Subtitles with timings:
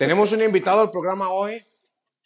[0.00, 1.60] Tenemos un invitado al programa hoy,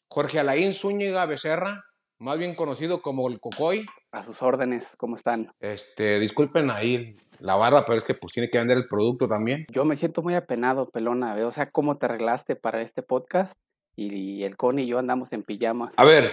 [0.06, 1.84] Jorge Alain Zúñiga Becerra,
[2.20, 3.84] más bien conocido como el Cocoy.
[4.12, 5.48] A sus órdenes, ¿cómo están?
[5.58, 9.64] Este, disculpen ahí la barba, pero es que pues tiene que vender el producto también.
[9.72, 11.34] Yo me siento muy apenado, pelona.
[11.44, 13.52] O sea, ¿cómo te arreglaste para este podcast?
[13.96, 15.92] Y el Connie y yo andamos en pijamas.
[15.96, 16.30] A ver,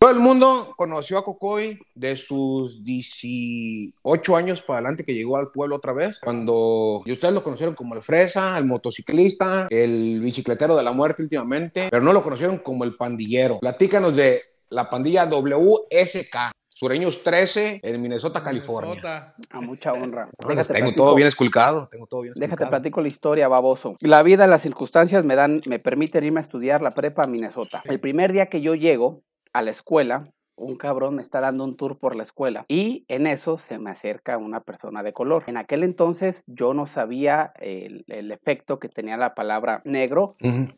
[0.00, 5.50] todo el mundo conoció a Cocoy de sus 18 años para adelante que llegó al
[5.50, 10.76] pueblo otra vez, cuando y ustedes lo conocieron como el fresa, el motociclista, el bicicletero
[10.76, 13.58] de la muerte últimamente, pero no lo conocieron como el pandillero.
[13.60, 16.52] Platícanos de la pandilla WSK.
[16.82, 19.32] Sureños 13 en Minnesota, California.
[19.50, 20.28] A mucha honra.
[20.74, 21.86] tengo todo bien esculcado.
[21.88, 23.94] Tengo todo bien Déjate platico la historia, baboso.
[24.00, 27.80] La vida, las circunstancias me dan, me permiten irme a estudiar la prepa a Minnesota.
[27.84, 29.22] El primer día que yo llego
[29.52, 33.26] a la escuela, un cabrón me está dando un tour por la escuela y en
[33.26, 35.44] eso se me acerca una persona de color.
[35.46, 40.34] En aquel entonces yo no sabía el, efecto que tenía la palabra negro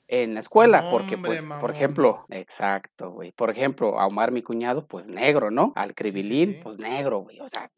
[0.08, 4.86] en la escuela, porque pues, por ejemplo, exacto, güey, por ejemplo, a Omar mi cuñado,
[4.86, 5.72] pues negro, ¿no?
[5.76, 7.70] Al Cribilín, pues negro, güey, o sea,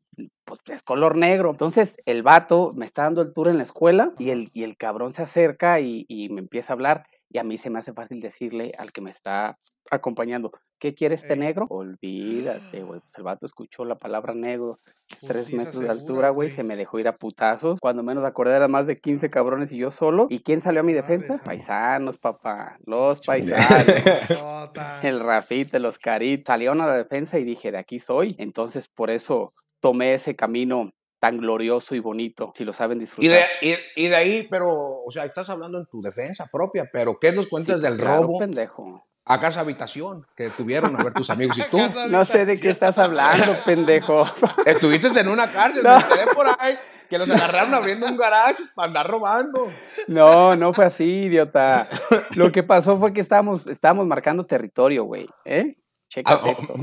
[0.44, 1.50] pues es color negro.
[1.50, 4.76] Entonces el vato me está dando el tour en la escuela y el, y el
[4.76, 7.92] cabrón se acerca y, y me empieza a hablar y a mí se me hace
[7.92, 9.58] fácil decirle al que me está
[9.90, 11.66] acompañando, ¿qué quiere este negro?
[11.68, 13.00] Olvídate, güey.
[13.00, 14.78] Pues el vato escuchó la palabra negro,
[15.26, 17.78] tres metros de altura, güey, se me dejó ir a putazos.
[17.80, 20.26] Cuando menos acordé eran más de 15 cabrones y yo solo.
[20.30, 21.40] ¿Y quién salió a mi defensa?
[21.44, 23.86] Paisanos, papá, los paisanos.
[25.02, 28.34] el Rafita, los Carit, salieron a la defensa y dije, de aquí soy.
[28.38, 33.46] Entonces, por eso tomé ese camino tan glorioso y bonito, si lo saben disfrutar.
[33.60, 37.18] Y de, y, de ahí, pero, o sea, estás hablando en tu defensa propia, pero
[37.18, 38.38] ¿qué nos cuentas del robo?
[38.38, 39.06] pendejo.
[39.24, 41.78] A casa habitación, que tuvieron a ver tus amigos y tú.
[42.10, 44.26] no sé de qué estás hablando, pendejo.
[44.66, 46.74] Estuviste en una cárcel, me quedé por ahí,
[47.08, 49.72] que los agarraron abriendo un garage para andar robando.
[50.08, 51.88] No, no fue así, idiota.
[52.34, 55.76] Lo que pasó fue que estábamos, estábamos marcando territorio, güey, ¿eh?
[56.08, 56.74] Checa ah, esto.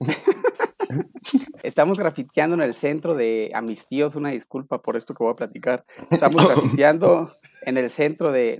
[1.62, 5.32] Estamos grafiteando en el centro de, a mis tíos, una disculpa por esto que voy
[5.32, 5.84] a platicar.
[6.10, 8.58] Estamos grafiteando en el centro de,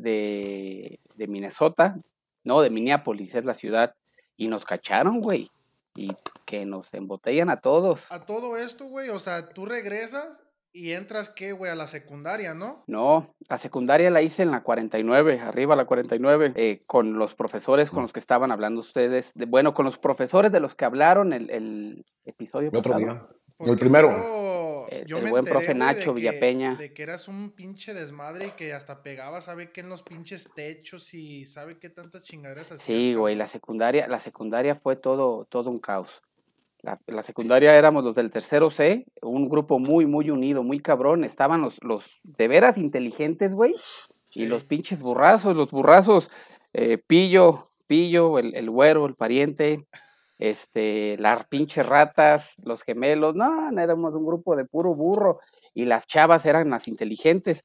[1.17, 1.97] de, Minnesota,
[2.45, 3.95] no, de Minneapolis, es la ciudad,
[4.37, 5.51] y nos cacharon, güey.
[5.97, 6.13] Y
[6.47, 8.11] que nos embotellan a todos.
[8.13, 10.43] A todo esto, güey, o sea, tú regresas
[10.73, 11.71] ¿Y entras qué, güey?
[11.71, 12.85] A la secundaria, ¿no?
[12.87, 17.91] No, la secundaria la hice en la 49, arriba la 49, eh, con los profesores
[17.91, 19.33] con los que estaban hablando ustedes.
[19.35, 23.27] De, bueno, con los profesores de los que hablaron el, el episodio el otro día.
[23.59, 24.87] el primero.
[24.91, 26.77] el, buen profe Nacho Villapeña.
[26.77, 30.49] De que eras un pinche desmadre y que hasta pegaba, sabe qué en los pinches
[30.55, 32.83] techos y sabe qué tantas chingaderas hacías.
[32.83, 36.23] Sí, güey, la secundaria, la secundaria fue todo, todo un caos.
[36.83, 41.25] La, la, secundaria éramos los del tercero C, un grupo muy, muy unido, muy cabrón.
[41.25, 43.75] Estaban los, los de veras inteligentes, güey.
[44.35, 46.31] Y los pinches burrazos, los burrazos,
[46.73, 49.87] eh, Pillo, Pillo, el, el güero, el pariente,
[50.39, 53.35] este, las pinches ratas, los gemelos.
[53.35, 55.39] No, no, éramos un grupo de puro burro.
[55.75, 57.63] Y las chavas eran las inteligentes,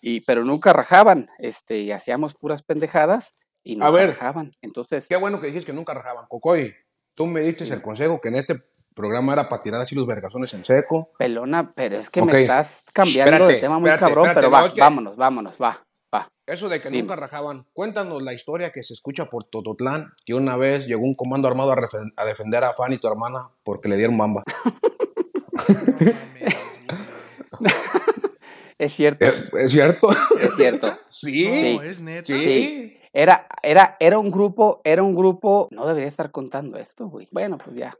[0.00, 1.28] y, pero nunca rajaban.
[1.38, 4.52] Este, y hacíamos puras pendejadas y no rajaban.
[4.62, 5.06] Entonces.
[5.08, 6.26] Qué bueno que dijiste que nunca rajaban.
[6.28, 6.74] Cocoy.
[7.16, 8.62] Tú me diste el consejo que en este
[8.94, 11.10] programa era para tirar así los vergazones en seco.
[11.18, 15.54] Pelona, pero es que me estás cambiando de tema muy cabrón, pero va, vámonos, vámonos,
[15.60, 16.28] va, va.
[16.46, 20.56] Eso de que nunca rajaban, cuéntanos la historia que se escucha por Tototlán, que una
[20.56, 24.44] vez llegó un comando armado a, defender a Fanny, tu hermana, porque le dieron bamba.
[28.78, 29.26] es cierto.
[29.56, 30.08] ¿Es, cierto?
[30.40, 30.94] Es cierto.
[31.08, 31.46] sí.
[31.82, 32.26] es neta.
[32.26, 32.97] sí.
[33.12, 37.28] Era, era, era un grupo, era un grupo, no debería estar contando esto, güey.
[37.30, 37.96] Bueno, pues ya.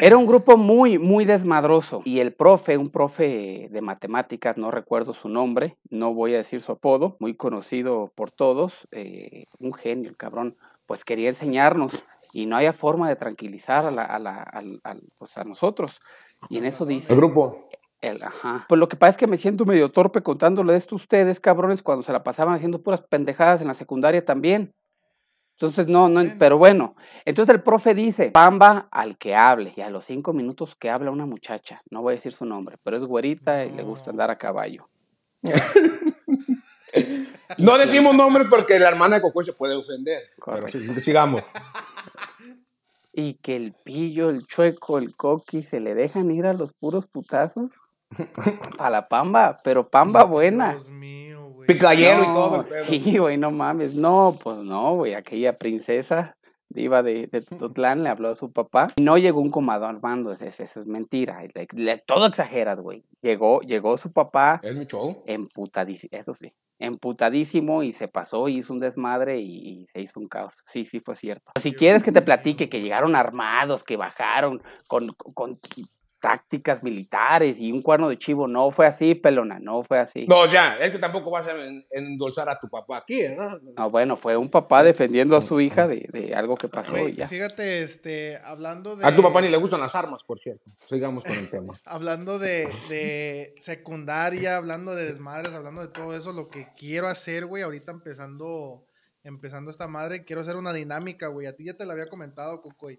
[0.00, 2.02] Era un grupo muy, muy desmadroso.
[2.04, 6.60] Y el profe, un profe de matemáticas, no recuerdo su nombre, no voy a decir
[6.60, 10.52] su apodo, muy conocido por todos, eh, un genio, el cabrón,
[10.86, 14.42] pues quería enseñarnos y no había forma de tranquilizar a, la, a, la,
[15.18, 16.00] pues a nosotros.
[16.50, 17.12] Y en eso dice...
[17.12, 17.68] El grupo.
[18.68, 21.82] Pues lo que pasa es que me siento medio torpe contándole esto a ustedes, cabrones,
[21.82, 24.74] cuando se la pasaban haciendo puras pendejadas en la secundaria también.
[25.52, 26.96] Entonces, no, no, pero bueno.
[27.24, 29.72] Entonces el profe dice, pamba al que hable.
[29.76, 32.76] Y a los cinco minutos que habla una muchacha, no voy a decir su nombre,
[32.82, 34.88] pero es güerita y le gusta andar a caballo.
[37.58, 40.22] no decimos nombres porque la hermana de Coco se puede ofender.
[40.44, 41.42] Pero sigamos.
[43.14, 47.06] Y que el pillo, el chueco, el coqui se le dejan ir a los puros
[47.06, 47.72] putazos.
[48.78, 50.72] A la pamba, pero pamba buena.
[50.72, 51.66] Dios mío, güey.
[51.66, 52.64] Picayero y todo.
[52.86, 53.94] Sí, güey, no mames.
[53.94, 55.14] No, pues no, güey.
[55.14, 56.36] Aquella princesa
[56.72, 60.32] diva de, de Totlán le habló a su papá y no llegó un comado armando.
[60.32, 61.40] Eso, es mentira.
[62.06, 63.04] todo exageras, güey.
[63.20, 64.60] Llegó, llegó su papá.
[64.62, 65.22] ¿Es mi show?
[65.26, 66.10] Emputadísimo.
[66.12, 66.52] Eso sí.
[66.78, 70.54] emputadísimo y se pasó y hizo un desmadre y, se hizo un caos.
[70.66, 71.52] Sí, sí, fue cierto.
[71.60, 75.54] Si quieres que te platique que llegaron armados, que bajaron con, con
[76.22, 78.46] tácticas militares y un cuerno de chivo.
[78.46, 80.24] No fue así, pelona, no fue así.
[80.28, 81.52] No, sea, es que tampoco vas a
[81.90, 83.58] endulzar a tu papá aquí, ¿no?
[83.76, 87.26] No, bueno, fue un papá defendiendo a su hija de, algo que pasó y ya.
[87.26, 89.04] Fíjate, este, hablando de...
[89.04, 90.70] A tu papá ni le gustan las armas, por cierto.
[90.86, 91.74] Sigamos con el tema.
[91.86, 97.46] hablando de, de secundaria, hablando de desmadres, hablando de todo eso, lo que quiero hacer,
[97.46, 98.86] güey, ahorita empezando,
[99.24, 101.48] empezando esta madre, quiero hacer una dinámica, güey.
[101.48, 102.96] A ti ya te la había comentado, Cocoy.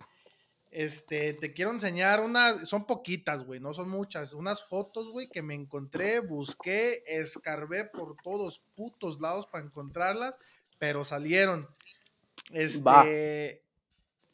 [0.73, 5.43] Este, te quiero enseñar unas, son poquitas, güey, no son muchas, unas fotos, güey, que
[5.43, 11.67] me encontré, busqué, escarbé por todos putos lados para encontrarlas, pero salieron.
[12.51, 13.61] Este,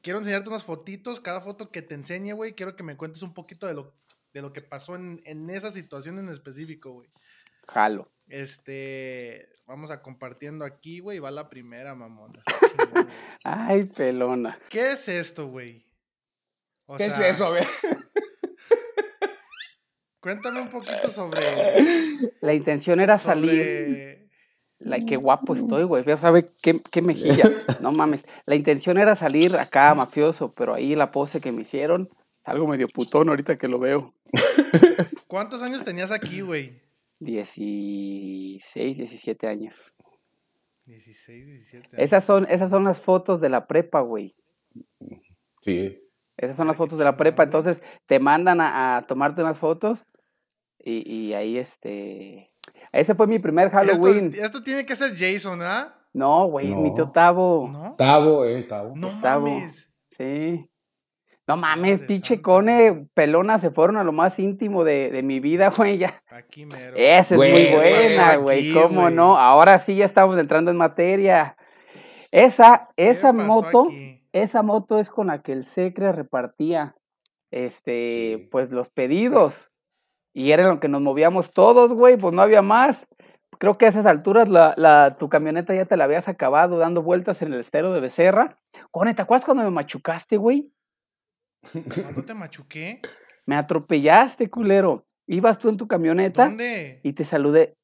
[0.01, 3.33] quiero enseñarte unas fotitos, cada foto que te enseñe, güey, quiero que me cuentes un
[3.33, 3.93] poquito de lo,
[4.33, 7.09] de lo que pasó en, en esa situación en específico, güey.
[7.67, 8.09] Jalo.
[8.29, 12.31] Este, vamos a compartiendo aquí, güey, va la primera, mamón.
[13.43, 14.57] Ay, pelona.
[14.69, 15.88] ¿Qué es esto, güey?
[16.97, 17.45] ¿Qué es eso?
[17.45, 17.65] A ver.
[20.19, 21.41] Cuéntame un poquito sobre.
[22.41, 24.29] La intención era salir.
[24.79, 26.03] La, qué guapo estoy, güey.
[26.05, 27.43] Ya sabe qué, qué mejilla.
[27.81, 28.25] No mames.
[28.45, 32.09] La intención era salir acá mafioso, pero ahí la pose que me hicieron,
[32.43, 34.13] algo medio putón ahorita que lo veo.
[35.27, 36.81] ¿Cuántos años tenías aquí, güey?
[37.21, 39.93] 16, 17 años.
[40.87, 41.97] 16, 17 años.
[41.97, 44.35] Esas son, esas son las fotos de la prepa, güey.
[45.61, 46.08] Sí.
[46.39, 47.43] Esas son las fotos de la prepa.
[47.43, 50.07] Entonces te mandan a, tomarte unas fotos
[50.79, 52.51] y, ahí este.
[52.91, 54.31] Ese fue mi primer Halloween.
[54.33, 55.95] Esto, tiene que ser Jason, ¿ah?
[56.13, 57.69] No, güey, es mi tío Tavo.
[57.71, 57.95] ¿No?
[57.97, 58.95] Tavo, eh, Tavo.
[58.95, 59.91] No mames.
[60.09, 60.65] Sí.
[61.45, 65.97] No mames, pinche Cone, pelona, se fueron a lo más íntimo de, mi vida, güey,
[65.97, 66.21] ya.
[66.29, 66.95] Aquí mero.
[66.95, 69.35] Esa es muy buena, güey, ¿cómo no?
[69.35, 71.57] Ahora sí ya estamos entrando en materia.
[72.31, 73.87] Esa, esa moto,
[74.33, 76.95] esa moto es con la que el Secre repartía
[77.51, 79.71] este, pues los pedidos.
[80.33, 83.07] Y era lo que nos movíamos todos, güey, pues no había más.
[83.57, 87.01] Creo que a esas alturas la, la, tu camioneta ya te la habías acabado dando
[87.01, 88.57] vueltas en el estero de Becerra.
[88.91, 90.71] Cone, ¿te acuerdas cuando me machucaste, güey?
[91.71, 93.01] ¿Cuándo te machuqué?
[93.47, 95.03] Me atropellaste, culero.
[95.27, 96.45] Ibas tú en tu camioneta.
[96.45, 97.01] ¿Dónde?
[97.03, 97.78] Y te saludé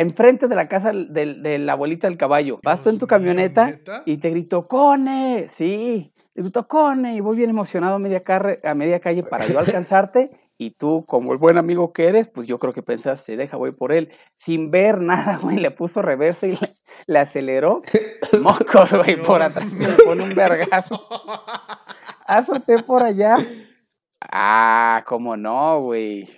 [0.00, 2.60] enfrente de la casa de, la abuelita del caballo.
[2.62, 7.36] Vas tú en tu camioneta y te gritó, Cone, sí, te gritó Cone, y voy
[7.36, 8.22] bien emocionado a media,
[8.64, 10.30] a media calle para yo alcanzarte.
[10.58, 13.72] Y tú, como el buen amigo que eres, pues yo creo que pensaste, deja, voy
[13.72, 14.12] por él.
[14.30, 16.56] Sin ver nada, güey, le puso reversa y
[17.06, 17.82] le, aceleró.
[18.40, 19.66] Moco, güey, por atrás.
[19.72, 21.04] Me pone un vergazo.
[22.26, 23.38] Azoté por allá.
[24.30, 26.28] Ah, cómo no, güey.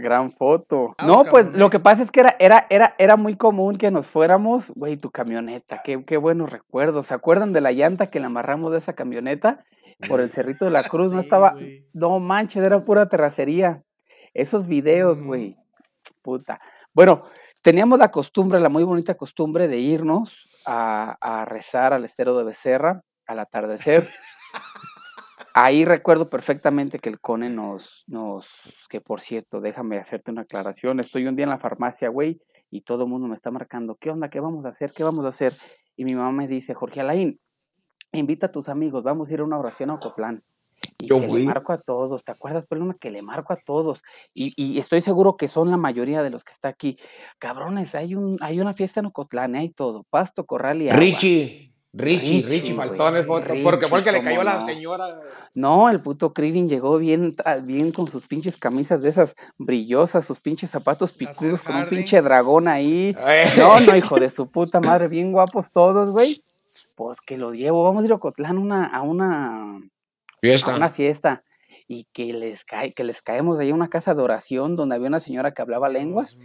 [0.00, 0.94] Gran foto.
[0.98, 3.90] Ah, no, pues lo que pasa es que era, era, era, era muy común que
[3.90, 7.08] nos fuéramos, güey, tu camioneta, qué, qué buenos recuerdos.
[7.08, 9.64] ¿Se acuerdan de la llanta que le amarramos de esa camioneta
[10.08, 11.12] por el Cerrito de la Cruz?
[11.12, 11.54] no estaba,
[11.94, 13.78] no manches, era pura terracería.
[14.32, 15.56] Esos videos, güey,
[16.22, 16.60] puta.
[16.94, 17.22] Bueno,
[17.62, 22.44] teníamos la costumbre, la muy bonita costumbre de irnos a, a rezar al estero de
[22.44, 24.08] Becerra al atardecer.
[25.54, 28.46] Ahí recuerdo perfectamente que el Cone nos, nos,
[28.88, 32.40] que por cierto, déjame hacerte una aclaración, estoy un día en la farmacia, güey,
[32.70, 34.30] y todo el mundo me está marcando, ¿qué onda?
[34.30, 34.90] ¿Qué vamos a hacer?
[34.94, 35.52] ¿Qué vamos a hacer?
[35.96, 37.40] Y mi mamá me dice, Jorge Alain,
[38.12, 40.42] invita a tus amigos, vamos a ir a una oración a Ocotlán.
[40.98, 42.94] Y Yo que le marco a todos, ¿te acuerdas, Pelona?
[42.94, 44.02] Que le marco a todos.
[44.34, 46.98] Y, y, estoy seguro que son la mayoría de los que está aquí.
[47.38, 49.60] Cabrones, hay un, hay una fiesta en Ocotlán, ¿eh?
[49.60, 51.00] hay todo, pasto, corral y agua.
[51.00, 51.69] Richie.
[51.92, 55.20] Richie, Richie, foto, porque fue el que le cayó a la señora.
[55.54, 60.24] No, el puto Krivin llegó bien, ah, bien con sus pinches camisas de esas brillosas,
[60.24, 63.16] sus pinches zapatos picudos, con un pinche dragón ahí.
[63.56, 66.44] No, no, hijo de su puta madre, bien guapos todos, güey.
[66.94, 69.80] Pues que lo llevo, vamos a ir a Cotlán una, a una
[70.40, 70.72] fiesta.
[70.72, 71.42] A una fiesta.
[71.88, 75.08] Y que les cae, que les caemos ahí a una casa de oración donde había
[75.08, 76.36] una señora que hablaba lenguas.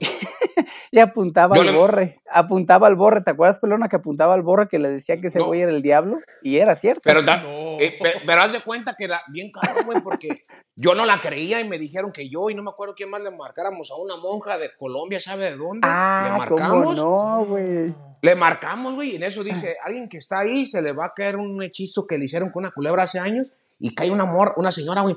[0.90, 4.78] y apuntaba al borre, apuntaba al borre, ¿te acuerdas, Pelona, que apuntaba al borre que
[4.78, 6.18] le decía que ese güey era el diablo?
[6.42, 7.02] Y era cierto.
[7.04, 11.20] Pero, eh, pero, haz de cuenta que era bien caro, güey, porque yo no la
[11.20, 13.96] creía y me dijeron que yo, y no me acuerdo quién más le marcáramos a
[13.96, 15.80] una monja de Colombia, ¿sabe de dónde?
[15.82, 16.96] Ah, le marcamos.
[16.96, 17.94] no, güey.
[18.22, 21.12] Le marcamos, güey, y en eso dice, alguien que está ahí se le va a
[21.14, 24.54] caer un hechizo que le hicieron con una culebra hace años, y cae una, amor,
[24.56, 25.16] una señora, güey,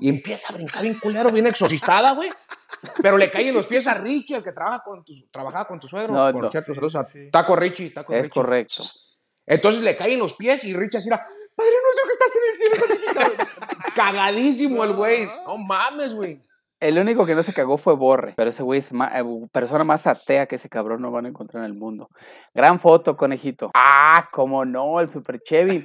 [0.00, 2.28] y empieza a brincar bien culero, bien exorcistada, güey.
[3.00, 5.86] Pero le caen los pies a Richie, el que trabaja con tu, trabajaba con tu
[5.86, 6.12] suegro.
[6.12, 6.72] No, por cierto,
[7.30, 8.82] Taco Richie, Taco es correcto.
[9.46, 11.18] Entonces le caen los pies y Richie así era,
[11.54, 13.44] Padre nuestro que estás en el cielo.
[13.94, 15.26] Cagadísimo el güey.
[15.46, 16.40] No mames, güey.
[16.78, 19.82] El único que no se cagó fue Borre, pero ese güey es ma- eh, persona
[19.82, 22.10] más atea que ese cabrón no van a encontrar en el mundo.
[22.54, 23.70] Gran foto, conejito.
[23.74, 25.82] Ah, cómo no, el Super Chevy.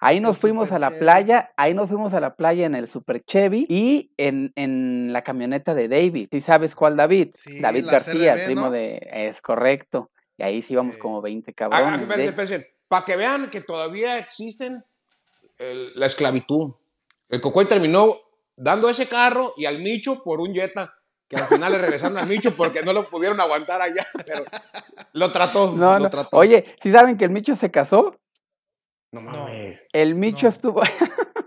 [0.00, 1.00] Ahí nos El fuimos a la Chevy.
[1.00, 5.22] playa, ahí nos fuimos a la playa en el Super Chevy y en, en la
[5.22, 6.28] camioneta de David.
[6.30, 7.30] ¿Sí sabes cuál David?
[7.34, 8.70] Sí, David García, el CRB, primo ¿no?
[8.70, 9.08] de...
[9.12, 10.10] Es correcto.
[10.36, 11.00] Y ahí sí íbamos Sí.
[11.00, 12.08] como 20 Ah, cabrones.
[12.16, 12.74] de- espérense.
[12.86, 14.84] Para que vean que todavía existen
[15.58, 16.74] el- la esclavitud.
[17.28, 18.16] El Cocoy terminó
[18.56, 20.94] dando ese carro y al Micho por un Jetta.
[21.28, 24.06] Que al final le regresaron al Micho porque no lo pudieron aguantar allá.
[24.26, 24.44] Pero
[25.12, 25.72] lo trató.
[25.72, 26.08] No, lo no.
[26.10, 26.34] trató.
[26.36, 28.16] Oye, ¿sí saben que el Micho se casó?
[29.12, 29.80] No mames.
[29.92, 30.48] El Micho No.
[30.50, 30.82] estuvo.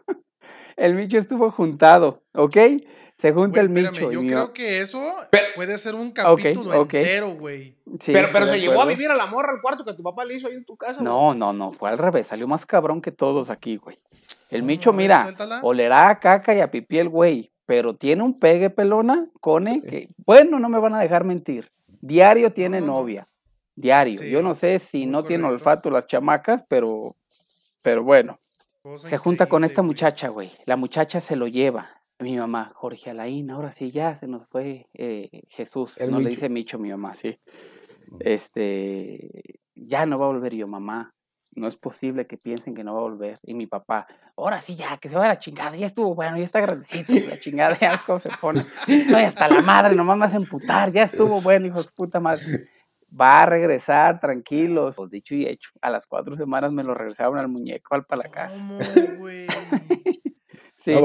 [0.78, 2.58] el Micho estuvo juntado, ¿ok?
[3.22, 4.12] Se junta Güey, el espérame, Micho.
[4.12, 5.00] yo creo que eso
[5.30, 6.94] Pero- puede ser un capítulo ok.
[6.96, 7.78] entero, güey.
[8.00, 8.98] Sí, pero pero se de llevó a acuerdo.
[8.98, 11.04] vivir a la morra al cuarto que tu papá le hizo ahí en tu casa.
[11.04, 12.28] No, no, no, fue al revés.
[12.28, 13.98] Salió más cabrón que todos aquí, güey.
[14.50, 14.64] El.
[14.64, 15.60] Micho, mira, suéltala.
[15.62, 20.08] olerá a caca y a pipí el güey, pero tiene un pegue pelona, cone, que,
[20.26, 21.72] bueno, no me van a dejar mentir.
[22.02, 22.94] Diario tiene no, no.
[22.94, 23.28] novia.
[23.76, 24.20] Diario.
[24.20, 27.12] Sí, Yo no sé si no tiene olfato las chamacas, pero,
[27.84, 28.38] pero bueno.
[28.82, 30.52] Cosa Se junta con esta muchacha, güey.
[30.66, 32.02] La muchacha se lo lleva.
[32.20, 35.94] Mi mamá, Jorge Alain, ahora sí ya se nos fue eh, Jesús.
[35.98, 37.40] El no le dice Micho mi mamá, sí.
[38.20, 41.14] Este, ya no va a volver yo, mamá.
[41.56, 43.40] No es posible que piensen que no va a volver.
[43.44, 44.08] Y mi papá,
[44.38, 45.76] ahora sí ya, que se vaya a la chingada.
[45.76, 47.12] Ya estuvo bueno, ya está grandecito.
[47.30, 48.66] La chingada, ya es como se pone.
[49.10, 50.92] No, y hasta la madre, nomás me hacen putar.
[50.94, 52.44] Ya estuvo bueno, hijo de puta madre.
[53.20, 54.96] Va a regresar, tranquilos.
[54.96, 55.70] Pues dicho y hecho.
[55.82, 58.64] A las cuatro semanas me lo regresaron al muñeco, al para la casa.
[58.74, 59.48] ¿Cómo, güey?
[60.78, 60.92] Sí.
[60.92, 61.02] No.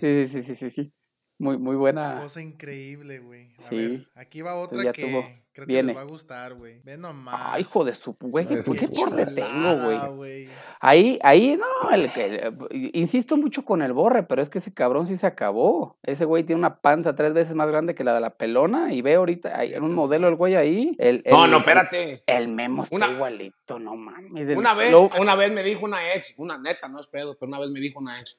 [0.00, 0.92] Sí, sí, sí, sí, sí.
[1.40, 2.18] Muy, muy buena.
[2.20, 3.54] Cosa increíble, güey.
[3.58, 3.76] A Sí.
[3.76, 5.22] ver, aquí va otra ya que tuvo.
[5.52, 5.88] creo que Viene.
[5.88, 6.80] les va a gustar, güey.
[6.82, 7.34] Ve nomás.
[7.38, 10.48] Ay, hijo de su güey, ¿por qué por tengo, güey?
[10.80, 12.52] Ahí, ahí, no, el que,
[12.92, 15.96] insisto mucho con el borre, pero es que ese cabrón sí se acabó.
[16.02, 19.00] Ese güey tiene una panza tres veces más grande que la de la pelona y
[19.02, 20.96] ve ahorita, hay un modelo el güey ahí.
[20.98, 22.22] El, No, el- no, espérate.
[22.26, 24.48] El memo está Una- igualito, no mames.
[24.48, 27.36] el- Una vez, lo- una vez me dijo una ex, una neta, no es pedo,
[27.38, 28.38] pero una vez me dijo una ex,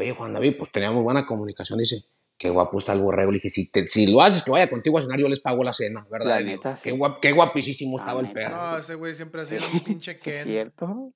[0.00, 2.04] oye Juan David, pues teníamos buena comunicación, dice,
[2.36, 3.30] qué guapo está el borrego.
[3.30, 5.62] Le dije, si, te- si lo haces que vaya contigo a cenar, yo les pago
[5.62, 6.40] la cena, ¿verdad?
[6.40, 6.96] La qué, sí.
[6.96, 8.56] guap- qué guapísimo La estaba el perro.
[8.56, 10.44] No, ese güey siempre ha sido un pinche ¿Es Ken.
[10.44, 11.12] cierto?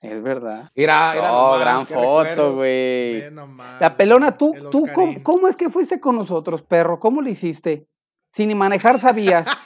[0.00, 0.70] Es verdad.
[0.76, 3.20] Era, era No, nomás, gran foto, güey.
[3.80, 7.00] La pelona, tú, tú, ¿cómo, cómo es que fuiste con nosotros, perro?
[7.00, 7.88] ¿Cómo lo hiciste?
[8.32, 9.46] Si ni manejar sabías.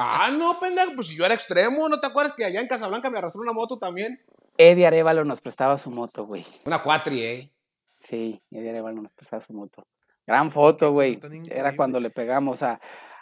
[0.00, 3.10] Ah, no, pendejo, pues si yo era extremo, ¿no te acuerdas que allá en Casablanca
[3.10, 4.20] me arrastró una moto también?
[4.58, 6.44] Eddie Arevalo nos prestaba su moto, güey.
[6.66, 7.52] Una cuatri, ¿eh?
[8.00, 9.86] Sí, Eddie Arevalo nos prestaba su moto.
[10.26, 11.18] Gran foto, güey.
[11.50, 12.78] Era cuando le pegamos a...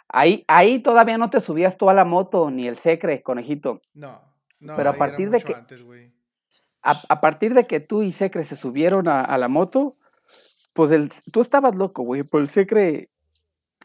[0.09, 3.81] Ahí, ahí todavía no te subías tú a la moto, ni el secre, conejito.
[3.93, 4.21] No,
[4.59, 4.75] no.
[4.75, 6.11] Pero a ahí era partir de mucho que- antes, güey.
[6.81, 9.97] A, a partir de que tú y secre se subieron a, a la moto,
[10.73, 13.09] pues el, tú estabas loco, güey, pero el secre,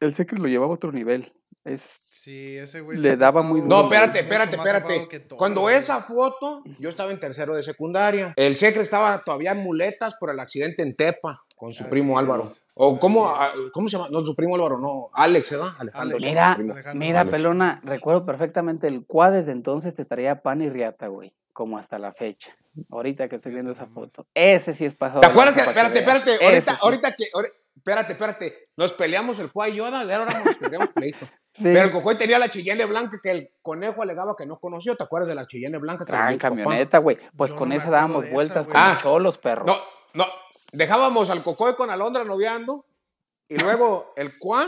[0.00, 1.32] el secre lo llevaba a otro nivel.
[1.64, 2.98] Es, Sí, ese güey.
[2.98, 5.20] Le daba muy portado No, espérate, espérate, espérate.
[5.22, 8.32] todo, Cuando esa foto, yo estaba en tercero de secundaria.
[8.36, 12.12] El secre estaba todavía en muletas por el accidente en Tepa con su Así primo
[12.12, 12.18] es.
[12.20, 12.52] Álvaro.
[12.74, 14.08] O cómo, ah, ¿cómo se llama?
[14.12, 15.10] No, su primo Álvaro, no.
[15.14, 15.70] Alex, ¿verdad?
[15.80, 16.16] Alejandro.
[16.18, 16.30] Alex.
[16.30, 16.52] Mira.
[16.52, 17.36] Alejandro mira, Alex.
[17.36, 21.98] pelona, recuerdo perfectamente el cuá desde entonces te traía pan y riata, güey, como hasta
[21.98, 22.56] la fecha.
[22.88, 24.28] Ahorita que estoy viendo esa foto.
[24.32, 25.22] Ese sí es pasado.
[25.22, 26.80] ¿Te de acuerdas que, espérate, espérate, ahorita, sí.
[26.82, 27.24] ahorita que,
[27.82, 31.26] espérate, espérate, nos peleamos el Cuá y Yoda, de ahora nos peleamos pleito.
[31.52, 34.96] Sí, Pero el Cocoy tenía la Cheyenne blanca que el conejo alegaba que no conoció.
[34.96, 36.04] ¿Te acuerdas de la Cheyenne blanca?
[36.04, 36.38] que tu papá?
[36.38, 37.18] camioneta, güey.
[37.36, 39.66] Pues Yo con no esa dábamos vueltas como Ah, cholos, perro.
[39.66, 39.76] No,
[40.14, 40.26] no,
[40.72, 42.86] dejábamos al Cocoy con Alondra noviando
[43.48, 44.66] y luego el Cuá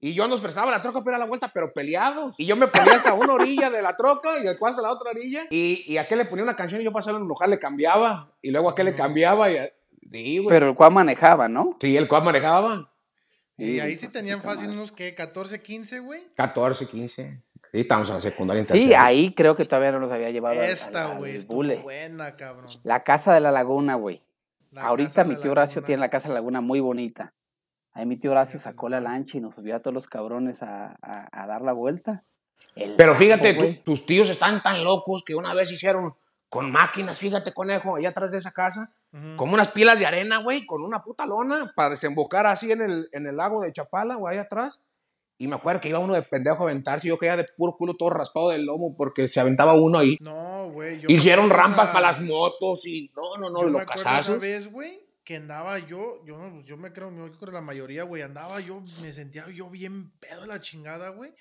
[0.00, 2.34] y yo nos prestaba la troca para ir a la vuelta, pero peleados.
[2.38, 4.90] Y yo me ponía hasta una orilla de la troca y el Cuá hasta la
[4.92, 5.46] otra orilla.
[5.50, 8.32] Y, y aquel le ponía una canción y yo pasaba en un local, le cambiaba.
[8.40, 9.58] Y luego aquel le cambiaba y...
[10.10, 10.48] Sí, güey.
[10.48, 11.76] Pero el cuá manejaba, ¿no?
[11.80, 12.90] Sí, el Cuá manejaba.
[13.56, 14.78] Y ahí sí tenían fácil madre.
[14.78, 15.14] unos, ¿qué?
[15.16, 16.22] 14, 15, güey.
[16.36, 17.42] 14, 15.
[17.72, 20.62] Sí, estábamos en la secundaria en Sí, ahí creo que todavía no los había llevado
[20.62, 21.44] Esta, güey,
[21.82, 22.66] buena, cabrón.
[22.84, 24.22] La casa de la laguna, güey.
[24.70, 25.86] La Ahorita mi tío Horacio laguna.
[25.86, 27.32] tiene la casa de la laguna muy bonita.
[27.92, 30.96] Ahí mi tío Horacio sacó la lancha y nos subió a todos los cabrones a,
[31.02, 32.22] a- a dar la vuelta.
[32.76, 36.14] El Pero lago, fíjate, tu- tus tíos están tan locos que una vez hicieron
[36.48, 38.90] con máquinas, fíjate, conejo, allá atrás de esa casa,
[39.36, 43.08] como unas pilas de arena, güey, con una puta lona para desembocar así en el,
[43.12, 44.80] en el lago de Chapala, güey, allá atrás.
[45.40, 47.76] Y me acuerdo que iba uno de pendejo a aventarse, y yo caía de puro
[47.76, 50.16] culo todo raspado del lomo porque se aventaba uno ahí.
[50.20, 51.00] No, güey.
[51.00, 54.00] yo Hicieron me rampas esa- para las motos y no, no, no, yo me acuerdo
[54.00, 54.40] esa casazos.
[54.40, 58.02] vez, güey, que andaba yo, yo, pues, yo me creo, yo creo que la mayoría,
[58.02, 61.32] güey, andaba yo, me sentía yo bien pedo la chingada, güey.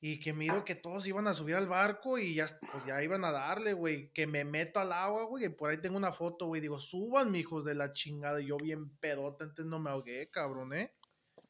[0.00, 3.24] Y que miro que todos iban a subir al barco y ya, pues ya iban
[3.24, 4.12] a darle, güey.
[4.12, 5.46] Que me meto al agua, güey.
[5.46, 6.60] Y por ahí tengo una foto, güey.
[6.60, 8.40] Digo, suban, hijos de la chingada.
[8.40, 10.92] Y yo bien pedota, antes no me ahogué, cabrón, ¿eh?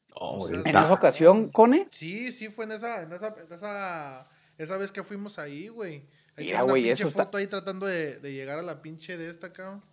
[0.09, 1.87] No, O sea, ¿En esa ocasión, Cone?
[1.91, 4.27] Sí, sí, fue en esa, en esa, en esa,
[4.57, 6.07] esa vez que fuimos ahí, güey.
[6.35, 8.63] Ahí Mira, tengo una güey, pinche eso está- foto ahí tratando de, de llegar a
[8.63, 9.83] la pinche de esta, cabrón.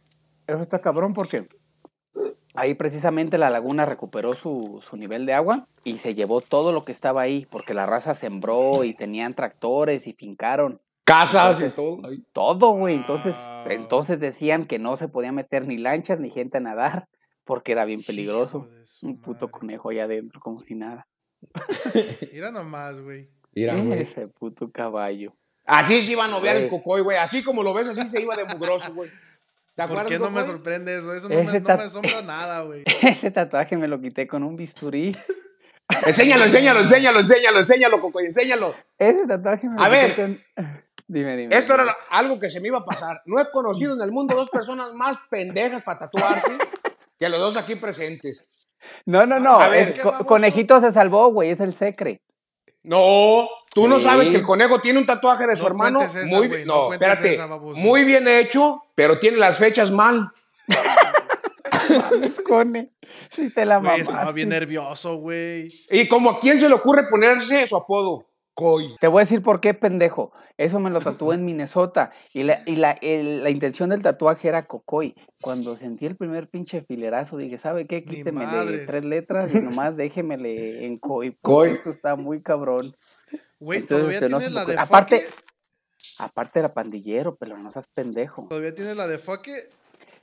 [0.46, 1.46] Eso está cabrón porque
[2.56, 6.84] ahí precisamente la laguna recuperó su, su nivel de agua y se llevó todo lo
[6.84, 12.00] que estaba ahí, porque la raza sembró y tenían tractores y fincaron Casas y todo.
[12.08, 12.24] ahí.
[12.32, 12.96] todo, güey.
[12.96, 13.70] Entonces, Wow.
[13.72, 17.06] entonces decían que no se podía meter ni lanchas ni gente a nadar
[17.44, 18.68] porque era bien peligroso.
[19.02, 19.52] Un puto madre.
[19.52, 21.06] conejo allá adentro, como si nada.
[22.32, 23.28] Mira nomás, güey.
[23.54, 24.02] Mira, güey.
[24.02, 25.32] Ese puto caballo.
[25.64, 26.82] Así se iba a noviar el Güey.
[26.82, 27.16] cocoy, güey.
[27.18, 29.10] Así como lo ves, así se iba de mugroso, güey.
[29.76, 31.12] ¿Te ¿Por acuerdas, qué no me sorprende eso?
[31.14, 32.82] Eso no, me, no tat- me asombra nada, güey.
[33.02, 35.14] Ese tatuaje me lo quité con un bisturí.
[36.06, 38.74] Enséñalo, enséñalo, enséñalo, enséñalo, enséñalo, Cocoy, enséñalo.
[38.98, 40.16] Ese tatuaje me lo A quité ver.
[40.16, 40.40] con...
[41.08, 41.54] Dime, dime.
[41.56, 41.84] Esto dime.
[41.84, 43.20] era lo- algo que se me iba a pasar.
[43.26, 46.50] No he conocido en el mundo dos personas más pendejas para tatuarse
[47.18, 48.68] que los dos aquí presentes.
[49.04, 49.58] No, no, no.
[49.60, 50.00] A ver, es-
[50.80, 51.50] se salvó, güey.
[51.50, 52.22] Es el secre.
[52.82, 56.24] No, tú no sabes que el conejo tiene un tatuaje de su No hermano esa,
[56.24, 56.66] muy bien.
[56.66, 57.34] no No, espérate.
[57.34, 60.30] esa, muy bien hecho, pero tiene las fechas mal.
[62.48, 62.92] Cone.
[63.34, 64.02] Sí te la mamaste.
[64.02, 65.68] estaba bien nervioso, güey.
[65.90, 68.24] Y como a quién se le ocurre ponerse su apodo,
[68.56, 68.94] Coy.
[68.98, 70.32] Te voy a decir por qué, pendejo.
[70.56, 72.10] Eso me lo tatué en Minnesota.
[72.32, 75.14] Y la, y la, el- la intención del tatuaje era Cocoy.
[75.42, 78.02] Cuando sentí el primer pinche filerazo, dije, ¿sabe qué?
[78.02, 81.36] Quítemele tres letras y nomás déjemele en Coy.
[81.42, 81.68] Coy.
[81.68, 82.94] Esto está muy cabrón.
[83.60, 84.78] Güey, Entonces, todavía no la de.
[84.78, 85.26] Aparte-.
[86.18, 88.46] Aparte era pandillero, pero no seas pendejo.
[88.48, 89.68] Todavía tienes la de Foque.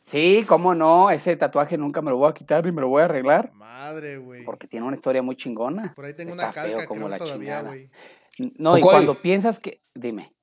[0.06, 1.12] Sí, cómo no.
[1.12, 3.54] Ese tatuaje nunca me lo voy a quitar ni me lo voy a arreglar.
[3.54, 4.44] Madre, güey.
[4.44, 5.94] Porque tiene una historia muy chingona.
[5.96, 7.90] Por ahí tengo Está una calca feo como la todavía, güey.
[8.38, 9.82] No, y cuando piensas que.
[9.94, 10.34] Dime.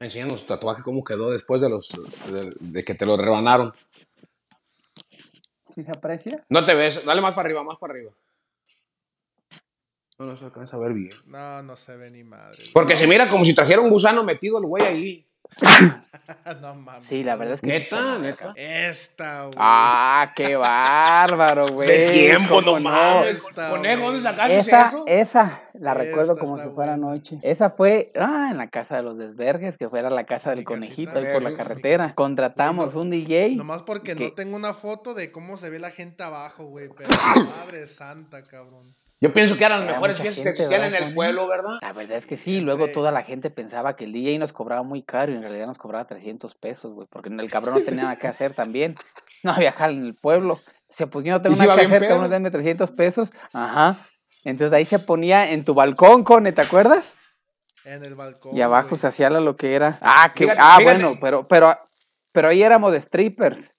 [0.00, 3.72] Enséñanos tu tatuaje, cómo quedó después de los de, de que te lo rebanaron.
[5.66, 6.44] ¿Sí se aprecia?
[6.48, 8.12] No te ves, dale más para arriba, más para arriba.
[10.18, 11.10] No, no se alcanza a ver bien.
[11.26, 12.58] No, no se ve ni madre.
[12.74, 15.29] Porque se mira como si trajera un gusano metido el güey ahí.
[16.60, 17.06] no mames.
[17.06, 17.66] Sí, la verdad es que.
[17.66, 18.52] Neta.
[18.56, 19.54] Esta, güey.
[19.58, 21.88] Ah, qué bárbaro, güey.
[21.88, 23.36] De tiempo, ¿Cómo no mames.
[23.46, 25.04] Esta, Conejo, ¿dónde sacaste Esa, eso?
[25.06, 27.08] esa, la recuerdo Esta como si fuera buena.
[27.12, 27.38] anoche.
[27.42, 30.64] Esa fue, ah, en la casa de los desvergues, que fuera la casa del Mi
[30.64, 31.28] conejito casita.
[31.28, 32.14] ahí por la carretera.
[32.14, 33.56] Contratamos un DJ.
[33.56, 36.88] Nomás porque que- no tengo una foto de cómo se ve la gente abajo, güey.
[36.96, 37.08] Pero
[37.58, 38.94] madre santa, cabrón.
[39.22, 41.78] Yo pienso que eran las Era mejores fiestas que existían en ¿verdad, el pueblo, ¿verdad?
[41.82, 44.82] La verdad es que sí, luego toda la gente pensaba que el DJ nos cobraba
[44.82, 48.04] muy caro y en realidad nos cobraba 300 pesos, güey, porque el cabrón no tenía
[48.04, 48.96] nada que hacer también.
[49.42, 50.60] No había jal en el pueblo.
[50.90, 52.10] Se pues yo no tengo ¿Y si nada que hacer, pedo?
[52.10, 53.30] cabrón, denme 300 pesos.
[53.54, 53.96] Ajá.
[54.44, 57.16] Entonces ahí se ponía en tu balcón, Cone, ¿te acuerdas?
[57.86, 58.54] En el balcón.
[58.54, 59.00] Y abajo güey.
[59.00, 59.98] se hacía la- lo que era.
[60.02, 60.98] Ah, que, Fíjate, ah fíjate.
[61.02, 61.78] bueno, pero, pero,
[62.32, 63.72] pero ahí éramos de strippers,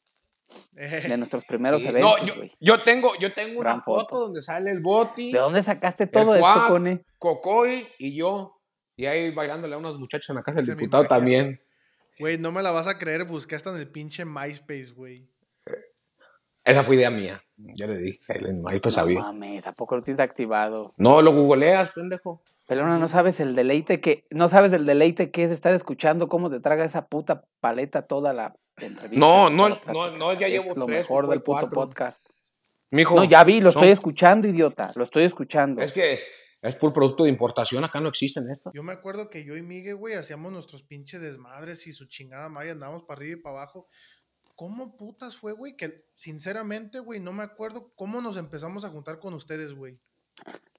[0.89, 1.87] de nuestros primeros Sí.
[1.89, 4.19] eventos, No, yo, yo tengo, yo tengo una foto, foto.
[4.21, 7.05] donde sale el boti, ¿De dónde sacaste el todo esto, Juan, Cone?
[7.17, 8.57] Cocoy y yo.
[8.95, 11.61] Y ahí bailándole a unos muchachos en la casa del diputado también.
[12.19, 13.25] Güey, no me la vas a creer.
[13.25, 15.27] Busqué hasta en el pinche MySpace, güey.
[16.63, 17.41] Esa fue idea mía.
[17.75, 19.19] Ya le dije, ahí pues No sabía.
[19.21, 20.93] mames, ¿a poco lo tienes activado?
[20.97, 22.41] No, lo googleas, pendejo.
[22.67, 26.49] Pelona, no sabes el deleite que, no sabes el deleite que es estar escuchando cómo
[26.51, 28.55] te traga esa puta paleta toda la.
[29.11, 31.69] No, no, no, no, ya Es llevo lo tres, mejor del puto cuatro.
[31.81, 32.25] podcast.
[32.91, 35.81] Mijo, No, ya vi, lo son- estoy escuchando, idiota, lo estoy escuchando.
[35.81, 36.19] Es que
[36.61, 38.71] es por producto de importación, acá no existen esto.
[38.73, 42.49] Yo me acuerdo que yo y Miguel, güey, hacíamos nuestros pinches desmadres y su chingada
[42.49, 43.87] maya, andábamos para arriba y para abajo.
[44.55, 45.75] ¿Cómo putas fue, güey?
[45.75, 49.97] Que sinceramente, güey, no me acuerdo cómo nos empezamos a juntar con ustedes, güey.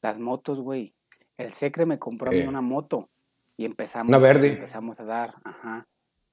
[0.03, 0.95] Las motos, güey.
[1.37, 2.49] El Secre me compró a mí Eh.
[2.49, 3.09] una moto
[3.57, 4.53] y empezamos, Una verde.
[4.53, 5.89] empezamos a dar, ajá.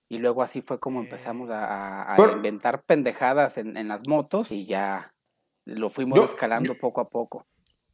[0.10, 4.52] Y luego así fue como empezamos a, a- Pero- inventar pendejadas en, en las motos
[4.52, 5.12] y ya
[5.66, 7.46] lo fuimos Yo- escalando poco a poco.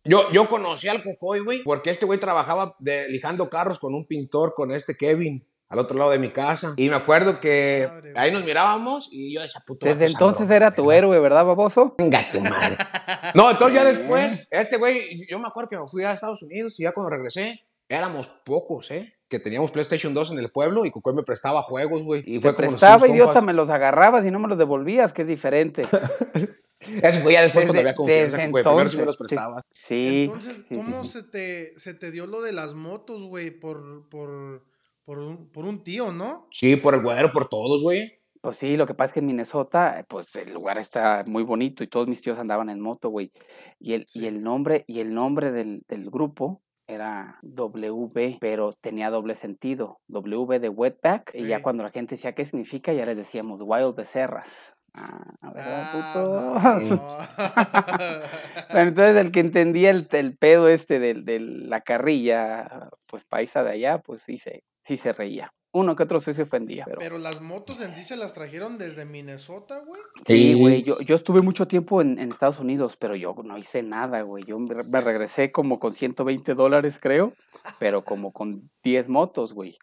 [0.08, 4.06] Yo, yo conocí al Cocoy, güey, porque este güey trabajaba de, lijando carros con un
[4.06, 6.74] pintor, con este Kevin, al otro lado de mi casa.
[6.78, 9.88] Y me acuerdo que Madre, ahí nos mirábamos y yo decía, puto.
[9.88, 11.96] Desde entonces era tu héroe, ¿verdad, baboso?
[11.98, 12.78] Venga tu madre.
[13.34, 16.80] No, entonces ya después, este güey, yo me acuerdo que me fui a Estados Unidos
[16.80, 19.15] y ya cuando regresé, éramos pocos, ¿eh?
[19.30, 22.22] Que teníamos PlayStation 2 en el pueblo y Cocoy me prestaba juegos, güey.
[22.26, 23.44] Y Te fue como nos prestaba, idiota, compas.
[23.44, 25.82] me los agarrabas y no me los devolvías, que es diferente.
[26.78, 28.64] Eso fue ya después cuando Desde- había confianza, Cocoy.
[28.64, 29.36] Primero sí me los entonces, sí.
[29.36, 29.62] prestaba.
[29.72, 30.24] Sí.
[30.26, 31.10] Entonces, ¿cómo sí.
[31.10, 33.50] Se, te, se te dio lo de las motos, güey?
[33.52, 34.64] Por, por,
[35.06, 36.48] por, un, por un tío, ¿no?
[36.52, 38.20] Sí, por el güero, por todos, güey.
[38.42, 41.84] Pues sí, lo que pasa es que en Minnesota, pues el lugar está muy bonito
[41.84, 43.32] y todos mis tíos andaban en moto, güey.
[43.80, 44.20] Y el, Sí.
[44.20, 50.00] y el nombre, y el nombre del, del grupo era W, pero tenía doble sentido.
[50.08, 53.96] W de wetback, y ya cuando la gente decía qué significa, ya les decíamos wild
[53.96, 54.48] becerras.
[54.94, 56.96] Ah, ¿verdad, Ah, puto?
[56.96, 57.18] no.
[58.72, 63.64] Bueno, entonces el que entendía el, el pedo este de, de la carrilla, pues paisa
[63.64, 65.52] de allá, pues sí se, sí se reía.
[65.78, 66.86] Uno que otro sí se ofendía.
[66.86, 67.00] Pero...
[67.00, 70.02] Pero las motos en sí se las trajeron desde Minnesota, güey.
[70.26, 70.60] Sí, Sí.
[70.60, 74.22] güey, yo, yo estuve mucho tiempo en, en Estados Unidos, pero yo no hice nada,
[74.22, 74.44] güey.
[74.46, 77.34] Yo me me regresé como con 120 dólares, creo,
[77.78, 79.78] pero como con 10 motos, güey.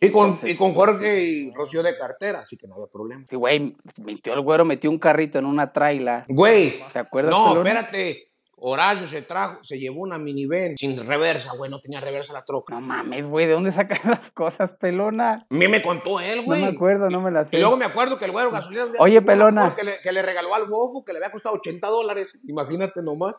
[0.00, 3.24] Y con, Entonces, y con Jorge y Rocío de cartera, así que no había problema.
[3.26, 6.24] Sí, güey, metió el güero, metió un carrito en una traila.
[6.28, 7.30] Güey, ¿Te acuerdas?
[7.32, 7.66] no, pelón?
[7.68, 8.31] espérate.
[8.64, 12.74] Horacio se trajo, se llevó una minivan sin reversa, güey, no tenía reversa la troca.
[12.74, 15.46] No mames, güey, ¿de dónde sacan las cosas, pelona?
[15.50, 16.62] A mí me contó él, No güey.
[16.62, 17.56] me acuerdo, no me la sé.
[17.56, 19.74] Y luego me acuerdo que el güero gasolina Oye, pelona.
[19.74, 22.38] Que le, que le regaló al Gofo que le había costado 80 dólares.
[22.46, 23.34] Imagínate nomás.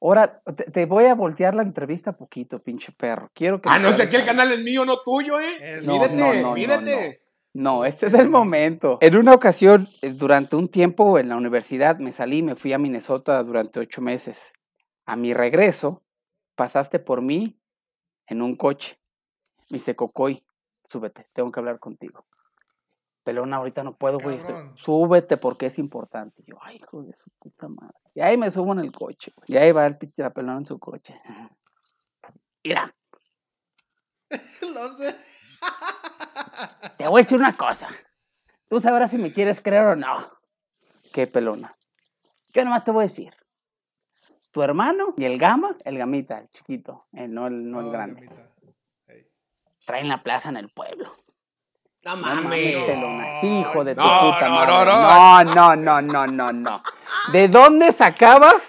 [0.00, 3.30] Ahora, te, te voy a voltear la entrevista poquito, pinche perro.
[3.34, 5.56] Quiero que Ah, no, es que aquí el canal es mío, no tuyo, ¿eh?
[5.60, 7.20] Es- No, mídete, no, no, no, mídete.
[7.54, 8.98] No, este es el momento.
[9.00, 12.78] En una ocasión, eh, durante un tiempo en la universidad, me salí, me fui a
[12.78, 14.52] Minnesota durante ocho meses.
[15.08, 16.02] A mi regreso,
[16.54, 17.58] pasaste por mí
[18.26, 19.00] en un coche.
[19.70, 20.44] Me dice, Cocoy,
[20.90, 22.26] súbete, tengo que hablar contigo.
[23.24, 24.36] Pelona, ahorita no puedo, güey.
[24.76, 26.42] Súbete porque es importante.
[26.46, 27.94] Yo, ay, hijo de su puta madre.
[28.14, 29.46] Y ahí me subo en el coche, güey.
[29.48, 31.14] Y ahí va el pinche la pelona en su coche.
[32.64, 32.94] Mira,
[34.74, 35.14] Los de-
[36.98, 37.88] Te voy a decir una cosa.
[38.68, 40.16] Tú sabrás si me quieres creer o no.
[41.14, 41.72] Qué pelona.
[42.52, 43.32] Yo nomás te voy a decir.
[44.50, 47.92] Tu hermano y el gama, el gamita, el chiquito, el, no el, no el No,
[47.92, 48.28] grande,
[49.84, 51.12] traen la plaza en el pueblo.
[52.04, 52.76] No No mames.
[53.40, 54.74] Sí, hijo de tu No, puta no, madre.
[54.74, 56.82] no, No, no, no, no, no, no.
[57.32, 58.62] ¿De dónde sacabas?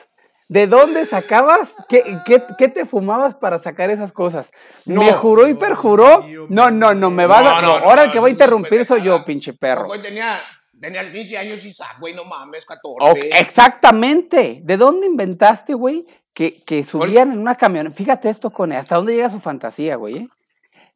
[0.49, 1.69] ¿De dónde sacabas?
[1.87, 4.51] ¿Qué, qué, qué te fumabas para sacar esas cosas?
[4.87, 5.03] No.
[5.03, 6.25] ¿Me juró y No, perjuró?
[6.49, 8.83] No, no, no, me va a No, no, Ahora no, el que va a interrumpir
[8.83, 9.85] soy yo, pinche perro.
[9.85, 10.39] Güey, tenía,
[10.79, 13.11] tenía 15 años y sac, güey, no mames, 14.
[13.11, 14.61] Ok, exactamente.
[14.63, 16.05] ¿De dónde inventaste, güey?
[16.33, 17.95] Que, que subían en una camioneta.
[17.95, 20.17] Fíjate esto, con hasta dónde llega su fantasía, güey.
[20.17, 20.27] eh?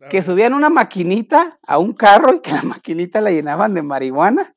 [0.09, 4.53] Que subían una maquinita a un carro y que la maquinita la llenaban de marihuana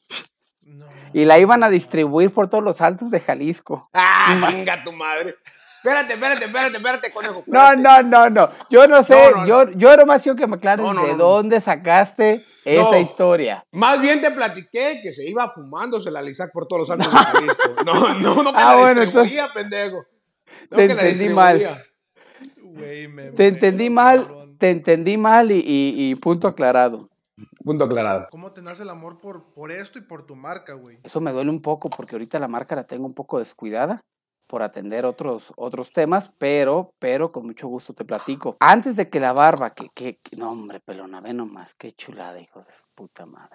[0.65, 0.87] no.
[1.13, 3.89] y la iban a distribuir por todos los altos de Jalisco.
[3.95, 5.37] Ah, venga tu madre.
[5.79, 7.45] Espérate, espérate, espérate, espérate, conejo.
[7.47, 7.83] No, espérate.
[7.83, 8.49] no, no, no.
[8.71, 11.15] Yo no sé, No, no, yo, yo nomás quiero que me aclares No, no, de
[11.15, 13.65] dónde sacaste esa historia.
[13.73, 17.17] Más bien te platiqué que se iba fumándose la Lisac por todos los altos de
[17.19, 17.85] Jalisco.
[17.85, 19.13] No, no, no Ah, la bueno,
[19.55, 20.05] pendejo.
[20.71, 21.61] No Te entendí mal.
[22.57, 24.59] Güey, me Te entendí mal, cabrón.
[24.59, 27.09] te entendí mal y, y- y punto aclarado.
[27.65, 28.27] Punto aclarado.
[28.31, 30.99] ¿Cómo te nace el amor por, por esto y por tu marca, güey?
[31.05, 34.01] Eso me duele un poco porque ahorita la marca la tengo un poco descuidada
[34.47, 38.57] por atender otros, otros temas, pero, pero con mucho gusto te platico.
[38.61, 42.41] Antes de que la barba, que, que, que- no hombre, pelona, ve nomás, qué chulada,
[42.41, 43.51] hijo de su puta madre.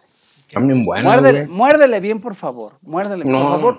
[0.53, 1.09] También bueno.
[1.09, 3.39] muérdele, muérdele bien, por favor, muérdele, No.
[3.39, 3.77] por favor.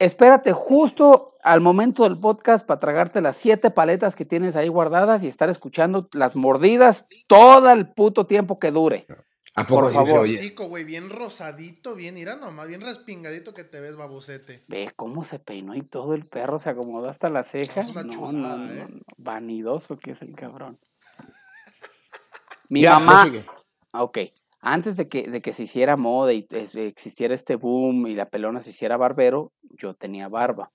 [0.00, 5.24] Espérate justo al momento del podcast para tragarte las siete paletas que tienes ahí guardadas
[5.24, 9.06] y estar escuchando las mordidas todo el puto tiempo que dure.
[9.54, 10.18] ¿A poco por sí se favor.
[10.20, 10.34] oye?
[10.34, 14.64] Hocico, güey, bien rosadito, bien, mira nomás, bien respingadito que te ves, babocete.
[14.68, 17.80] Ve cómo se peinó y todo el perro se acomodó hasta la ceja.
[17.80, 18.86] Es una No, chulada, no, no, ¿eh?
[18.88, 19.00] no.
[19.16, 20.78] Vanidoso que es el cabrón.
[22.70, 23.46] Mi Ya, mamá, prosigue.
[23.92, 24.18] ah, ok,
[24.60, 28.28] antes de que, de que se hiciera moda y es- existiera este boom y la
[28.28, 30.70] pelona se hiciera barbero, yo tenía barba.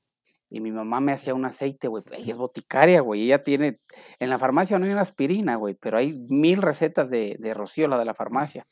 [0.55, 2.03] Y mi mamá me hacía un aceite, güey.
[2.11, 3.23] Ella es boticaria, güey.
[3.23, 3.79] Ella tiene.
[4.19, 7.87] En la farmacia no hay una aspirina, güey, pero hay mil recetas de, de Rocío,
[7.87, 8.67] la de la farmacia.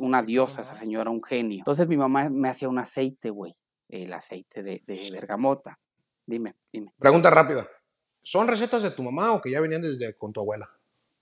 [0.00, 1.58] Una, diosa, esa señora, un genio.
[1.58, 3.54] Entonces mi mamá me hacía un aceite, güey.
[3.88, 5.76] El aceite de, de bergamota.
[6.26, 6.90] Dime, dime.
[6.98, 7.68] Pregunta rápida.
[8.22, 10.68] ¿Son recetas de tu mamá o que ya venían desde con tu abuela?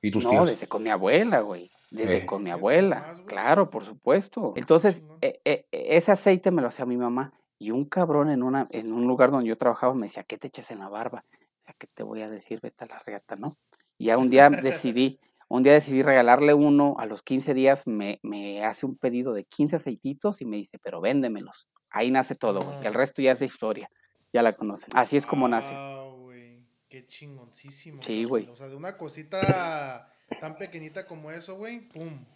[0.00, 0.48] Y tus No, tíos.
[0.48, 1.70] desde con mi abuela, güey.
[1.90, 2.26] Desde Eh.
[2.26, 3.22] con mi abuela.
[3.26, 4.54] Claro, por supuesto.
[4.56, 5.18] Entonces, chingón.
[5.20, 7.34] eh, eh, ese aceite me lo hacía mi mamá.
[7.64, 10.48] Y un cabrón en, una, en un lugar donde yo trabajaba me decía, ¿qué te
[10.48, 11.22] echas en la barba?
[11.66, 12.60] "Ya, ¿Qué te voy a decir?
[12.62, 13.56] Vete a la reata, ¿no?
[13.96, 16.96] Y ya un día decidí, un día decidí regalarle uno.
[16.98, 20.78] A los 15 días me, me hace un pedido de 15 aceititos y me dice,
[20.78, 21.66] pero véndemelos.
[21.92, 22.86] Ahí nace todo, güey.
[22.86, 23.88] El resto ya es de historia.
[24.30, 24.90] Ya la conocen.
[24.94, 25.72] Así es como nace.
[25.72, 26.66] Ah, güey.
[26.90, 28.02] Qué chingoncísimo.
[28.02, 28.46] Sí, güey.
[28.48, 32.26] O sea, de una cosita tan pequeñita como eso, güey, pum.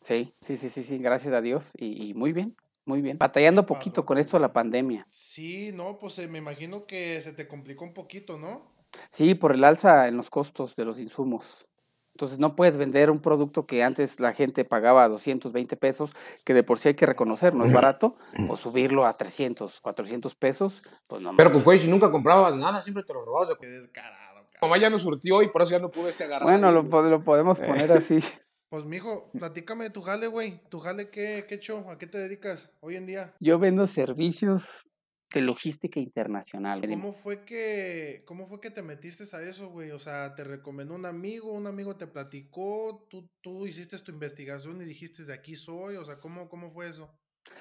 [0.00, 1.70] Sí, sí, sí, sí, sí, gracias a Dios.
[1.78, 3.18] Y, y muy bien, muy bien.
[3.18, 5.04] Batallando poquito con esto de la pandemia.
[5.08, 8.74] Sí, no, pues eh, me imagino que se te complicó un poquito, ¿no?
[9.10, 11.66] Sí, por el alza en los costos de los insumos.
[12.14, 16.12] Entonces no puedes vender un producto que antes la gente pagaba 220 pesos,
[16.46, 18.14] que de por sí hay que reconocer, no es barato,
[18.48, 21.36] o subirlo a 300, 400 pesos, pues no.
[21.36, 23.50] Pero pues, güey, si nunca comprabas nada, siempre te lo robabas.
[23.50, 26.48] de- Qué descarado, Mamá ya nos surtió y por eso ya no pude este agarrar.
[26.48, 28.20] Bueno, lo, lo podemos poner así.
[28.68, 30.60] Pues, mijo, platícame de tu jale, güey.
[30.68, 31.88] ¿Tu jale qué, qué show?
[31.88, 33.34] ¿A qué te dedicas hoy en día?
[33.40, 34.86] Yo vendo servicios
[35.32, 36.80] de logística internacional.
[36.88, 39.92] ¿Cómo fue que, cómo fue que te metiste a eso, güey?
[39.92, 41.52] O sea, ¿te recomendó un amigo?
[41.52, 43.06] ¿Un amigo te platicó?
[43.08, 45.96] ¿Tú, tú hiciste tu investigación y dijiste de aquí soy?
[45.96, 47.08] O sea, ¿cómo, cómo fue eso?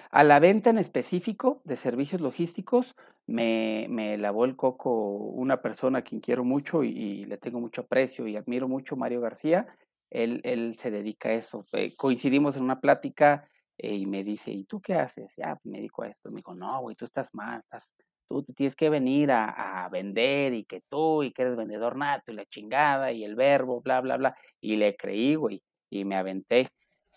[0.10, 2.96] A la venta en específico de servicios logísticos
[3.28, 7.60] me, me lavó el coco una persona a quien quiero mucho y, y le tengo
[7.60, 9.68] mucho aprecio y admiro mucho, Mario García.
[10.16, 11.62] Él, él se dedica a eso.
[11.74, 13.48] Eh, coincidimos en una plática
[13.78, 15.36] eh, y me dice, ¿y tú qué haces?
[15.36, 16.30] Ya, me dedico a esto.
[16.30, 17.90] Me dijo, no, güey, tú estás mal, estás,
[18.30, 21.98] tú te tienes que venir a, a vender y que tú y que eres vendedor
[21.98, 24.38] nato y la chingada y el verbo, bla, bla, bla.
[24.62, 26.68] Y le creí, güey, y me aventé.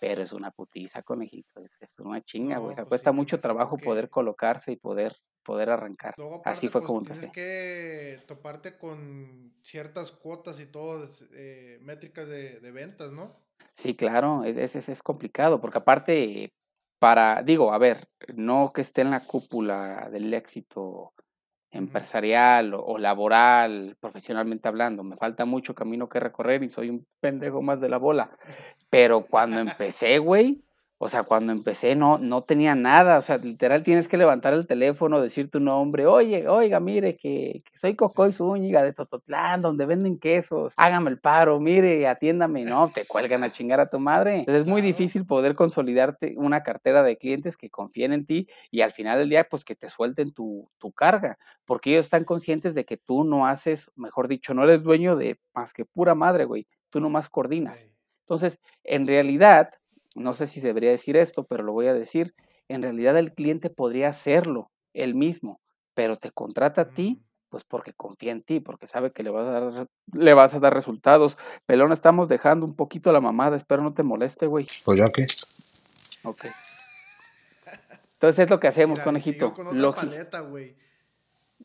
[0.00, 1.60] Pero es una putiza, conejito.
[1.60, 2.70] Es, es una chinga, güey.
[2.70, 5.16] No, pues cuesta mucho trabajo que- poder colocarse y poder,
[5.48, 6.14] poder arrancar.
[6.18, 7.32] Luego, Así fue pues, como tienes empecé.
[7.32, 13.40] que toparte con ciertas cuotas y todo, eh, métricas de, de ventas, ¿no?
[13.74, 16.52] Sí, claro, es, es, es- es complicado, porque aparte,
[16.98, 18.06] para, digo, a ver,
[18.36, 21.12] no que esté en la cúpula del éxito
[21.70, 27.06] empresarial o, o laboral, profesionalmente hablando, me falta mucho camino que recorrer y soy un
[27.20, 28.36] pendejo más de la bola,
[28.90, 30.62] pero cuando empecé, güey,
[31.00, 34.66] o sea, cuando empecé no, no tenía nada, o sea, literal tienes que levantar el
[34.66, 39.86] teléfono, decir tu nombre, oye, oiga, mire, que, que soy Cocoy Zúñiga de Tototlán, donde
[39.86, 44.40] venden quesos, hágame el paro, mire, atiéndame, no, te cuelgan a chingar a tu madre.
[44.40, 48.80] Entonces es muy difícil poder consolidarte una cartera de clientes que confíen en ti y
[48.80, 52.74] al final del día, pues que te suelten tu, tu carga, porque ellos están conscientes
[52.74, 56.44] de que tú no haces, mejor dicho, no eres dueño de más que pura madre,
[56.44, 57.88] güey, tú nomás coordinas.
[58.28, 59.70] Entonces, en realidad,
[60.14, 62.34] no sé si debería decir esto, pero lo voy a decir,
[62.68, 65.60] en realidad el cliente podría hacerlo él mismo,
[65.94, 67.24] pero te contrata a ti, Mm.
[67.50, 70.58] pues porque confía en ti, porque sabe que le vas a dar, le vas a
[70.60, 71.38] dar resultados.
[71.66, 74.66] Pelón, estamos dejando un poquito la mamada, espero no te moleste, güey.
[74.84, 75.26] Pues ya que.
[76.24, 76.46] Ok.
[78.14, 79.54] Entonces es lo que hacemos, Mira, conejito.
[79.54, 80.44] con otra paleta.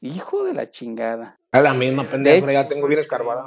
[0.02, 1.40] Hijo de la chingada.
[1.52, 3.46] Es la misma pendeja, de ya tengo bien escarbada.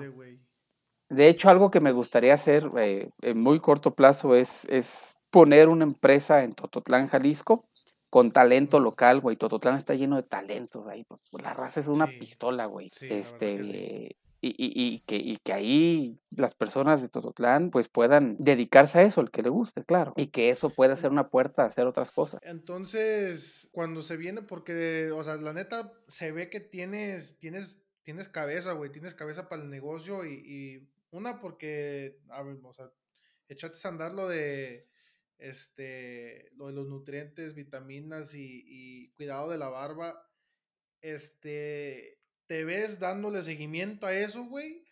[1.09, 5.69] De hecho, algo que me gustaría hacer eh, en muy corto plazo es, es poner
[5.69, 7.65] una empresa en Tototlán, Jalisco,
[8.11, 9.37] con talento local, güey.
[9.37, 11.05] Tototlán está lleno de talentos ahí.
[11.05, 12.91] pues, la raza es una Sí, pistola, güey.
[12.93, 14.17] sí, este, que sí.
[14.41, 19.03] y, y- y que, y que ahí las personas de Tototlán pues puedan dedicarse a
[19.03, 20.13] eso, el que le guste, claro.
[20.17, 22.41] Y que eso pueda ser una puerta a hacer otras cosas.
[22.43, 28.29] Entonces, cuando se viene, porque, o sea, la neta, se ve que tienes, tienes, tienes
[28.29, 32.93] cabeza, güey, tienes cabeza para el negocio y, y una porque, a ver, o sea,
[33.49, 34.89] echaste a andar lo de,
[35.39, 40.29] este, lo de los nutrientes, vitaminas y, y cuidado de la barba,
[41.01, 44.85] este, ¿te ves dándole seguimiento a eso, güey?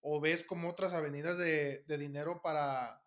[0.00, 3.04] ¿O ves como otras avenidas de, de dinero para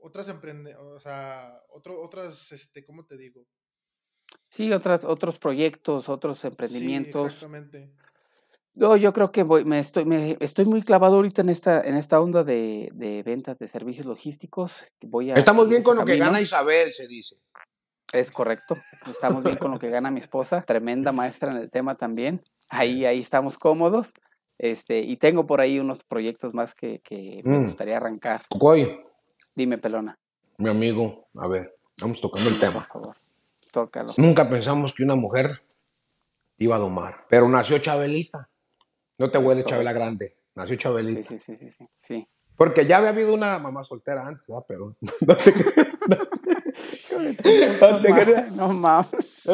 [0.00, 3.48] otras emprende, o sea, otro, otras, este, ¿cómo te digo?
[4.48, 7.26] Sí, otras, otros proyectos, otros Sí, emprendimientos.
[7.26, 7.92] exactamente.
[8.78, 11.96] No, yo creo que voy, me estoy, me, estoy muy clavado ahorita en esta, en
[11.96, 14.72] esta onda de, de ventas de servicios logísticos.
[15.02, 17.36] Voy a Estamos bien con lo que gana Isabel, se dice.
[18.12, 18.76] Es correcto.
[19.10, 20.62] Estamos bien con lo que gana mi esposa.
[20.62, 22.40] Tremenda maestra en el tema también.
[22.68, 24.12] Ahí, ahí estamos cómodos.
[24.58, 27.66] Este, y tengo por ahí unos proyectos más que, que me Mm.
[27.66, 28.44] gustaría arrancar.
[28.48, 28.96] Cocoy,
[29.56, 30.16] Dime, pelona,
[30.58, 32.84] mi amigo, a ver, vamos tocando el por tema.
[32.84, 33.16] favor.
[33.72, 34.12] Tócalo.
[34.18, 35.62] Nunca pensamos que una mujer
[36.58, 38.48] iba a domar, pero nació Chabelita.
[39.18, 39.64] No te huele.
[39.64, 41.28] Chabela grande, nació Chabelita.
[41.28, 41.88] sí, sí, sí, sí.
[41.98, 42.28] sí.
[42.56, 44.64] Porque ya había habido una mamá soltera antes, ¿verdad?
[44.66, 45.54] Pero no te
[47.10, 49.44] No, no te no mames.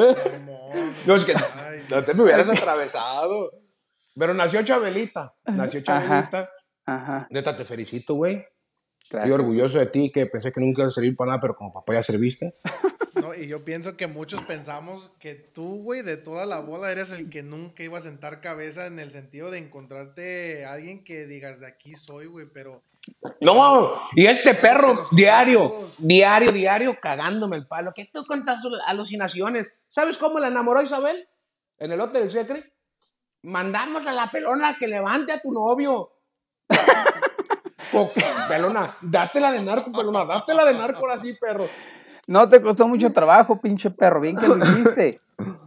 [1.07, 1.35] No, es que
[1.90, 3.50] no te me hubieras atravesado.
[4.16, 5.81] Pero nació Chabelita, nació.
[5.83, 6.50] Chabelita.
[6.87, 7.27] Ajá.
[7.31, 8.44] Neta, te felicito, güey.
[9.03, 11.72] Estoy orgulloso de ti, que pensé que nunca ibas a servir para nada, pero como
[11.72, 12.57] papá ya serviste.
[13.24, 17.10] No, y yo pienso que muchos pensamos que tú, güey, de toda la bola eres
[17.10, 21.24] el que nunca iba a sentar cabeza en el sentido de encontrarte a alguien que
[21.24, 22.82] digas de aquí soy, güey, pero
[23.40, 27.94] No, y este perro que diario, diario, diario cagándome el palo.
[27.94, 29.68] ¿Qué tú con tus alucinaciones?
[29.88, 31.26] ¿Sabes cómo la enamoró Isabel?
[31.78, 32.74] En el hotel del Secre.
[33.40, 36.12] Mandamos a la pelona que levante a tu novio.
[38.48, 41.66] Pelona, dátela de narco, pelona, dátela de narco ahora sí, perro.
[42.26, 44.20] No te costó mucho trabajo, pinche perro.
[44.20, 45.16] Bien que lo hiciste.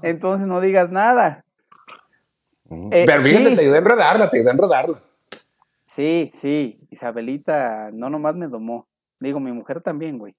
[0.02, 1.46] Entonces no digas nada.
[2.92, 3.56] Eh, Pero fíjate, sí.
[3.56, 5.02] te ayudé a enredarla, te ayudé a enredarla.
[5.86, 6.80] Sí, sí.
[6.90, 8.88] Isabelita no nomás me domó.
[9.20, 10.36] Digo, mi mujer también, güey.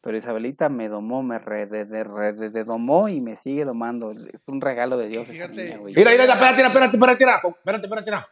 [0.00, 4.10] Pero Isabelita me domó, me redomó y me sigue domando.
[4.10, 5.94] Es un regalo de Dios esa niña, güey.
[5.94, 8.26] Mira, mira, mira, espérate, espérate, espérate, espérate, espérate, espérate.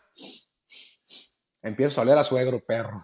[1.63, 3.03] Empieza a oler a suegro, perro.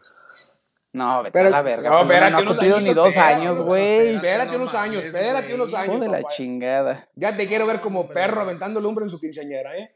[0.98, 1.88] No, vete Pero- a la verga.
[1.88, 4.16] no, pues, espérate, no ha unos cumplido ni dos años, güey.
[4.16, 5.94] Espérate no unos años, espérate unos años.
[5.94, 6.34] Hijo de la papá.
[6.37, 7.08] chingada.
[7.14, 9.94] Ya te quiero ver como No, perro aventando lumbre en su quinceañera, ¿eh?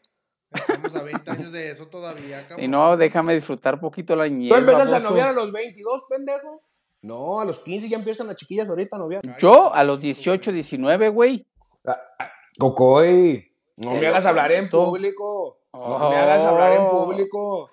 [0.54, 2.62] Estamos a 20 años de eso todavía, cabrón.
[2.64, 4.50] Y no, déjame disfrutar poquito la niñez.
[4.52, 6.62] ¿Tú empezaste a noviar a los 22, pendejo?
[7.00, 9.22] No, a los 15 ya empiezan las chiquillas ahorita a noviar.
[9.38, 11.46] Yo a los 18, 19, güey.
[11.84, 15.58] Ah, ah, Cocoy, no me hagas hablar en público.
[15.72, 17.70] No me hagas hablar en público.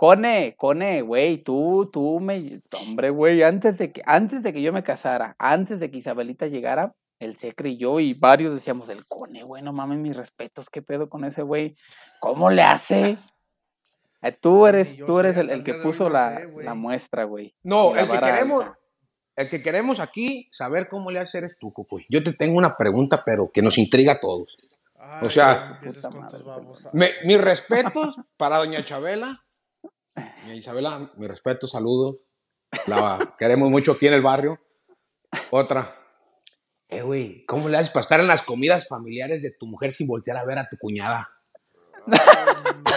[0.00, 4.72] Cone, Cone, güey, tú, tú me, hombre, güey, antes de que, antes de que yo
[4.72, 9.04] me casara, antes de que Isabelita llegara, el Secre y yo y varios decíamos, el
[9.06, 11.76] Cone, güey, no mames, mis respetos, qué pedo con ese güey,
[12.18, 13.18] ¿cómo le hace?
[14.22, 17.54] Eh, Tú eres, yo tú eres el, que puso no la, sé, la muestra, güey.
[17.62, 18.78] No, el que queremos, alta.
[19.36, 22.06] el que queremos aquí saber cómo le haces eres tú, Cocoy.
[22.08, 24.56] Yo te tengo una pregunta, pero que nos intriga a todos.
[24.98, 25.78] Ay, o sea-
[26.10, 26.38] madre.
[26.94, 29.44] Me- mis respetos para doña Chabela.
[30.50, 32.24] Doña Isabela, mis respetos, saludos.
[32.88, 34.58] La queremos mucho aquí en el barrio.
[35.50, 35.94] Otra.
[36.88, 40.08] Eh, güey, ¿cómo le haces para estar en las comidas familiares de tu mujer sin
[40.08, 41.28] voltear a ver a tu cuñada?
[42.08, 42.18] Ay,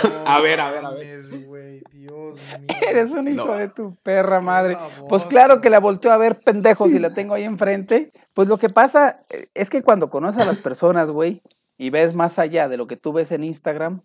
[0.03, 1.27] no A ver, a ver, a ver.
[1.27, 2.33] Dios mío.
[2.89, 3.53] Eres un hijo No.
[3.53, 4.75] de tu perra madre.
[5.07, 8.09] Pues claro que la volteo a ver, pendejo, si la tengo ahí enfrente.
[8.33, 11.43] Pues lo que pasa eh, es que cuando conoces a las personas, güey,
[11.77, 14.01] y ves más allá de lo que tú ves en Instagram,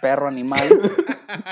[0.00, 0.68] perro animal,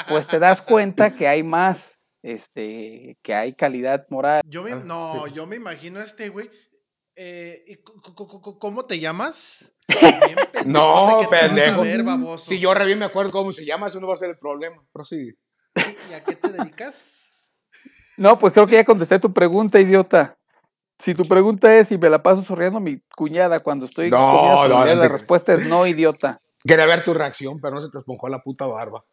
[0.09, 4.43] pues te das cuenta que hay más, este, que hay calidad moral.
[4.47, 6.51] Yo me, Ah, no, yo me imagino a este güey.
[7.15, 9.71] Eh, ¿y cu- cu- cu- cu- ¿Cómo te llamas?
[10.65, 11.83] No, pendejo.
[11.83, 12.05] ver.
[12.39, 14.39] Si yo re bien me acuerdo cómo se llama, eso no va a ser el
[14.39, 14.77] problema.
[14.93, 15.35] Prosigue.
[16.11, 17.19] ¿Y a qué te dedicas?
[18.17, 20.37] No, pues creo que ya contesté tu pregunta, idiota.
[20.99, 24.19] Si tu pregunta es si me la paso sonriendo a mi cuñada cuando estoy No,
[24.19, 26.41] con no la respuesta es no, idiota.
[26.65, 29.05] Quería ver tu reacción, pero no se te esponjó la puta barba.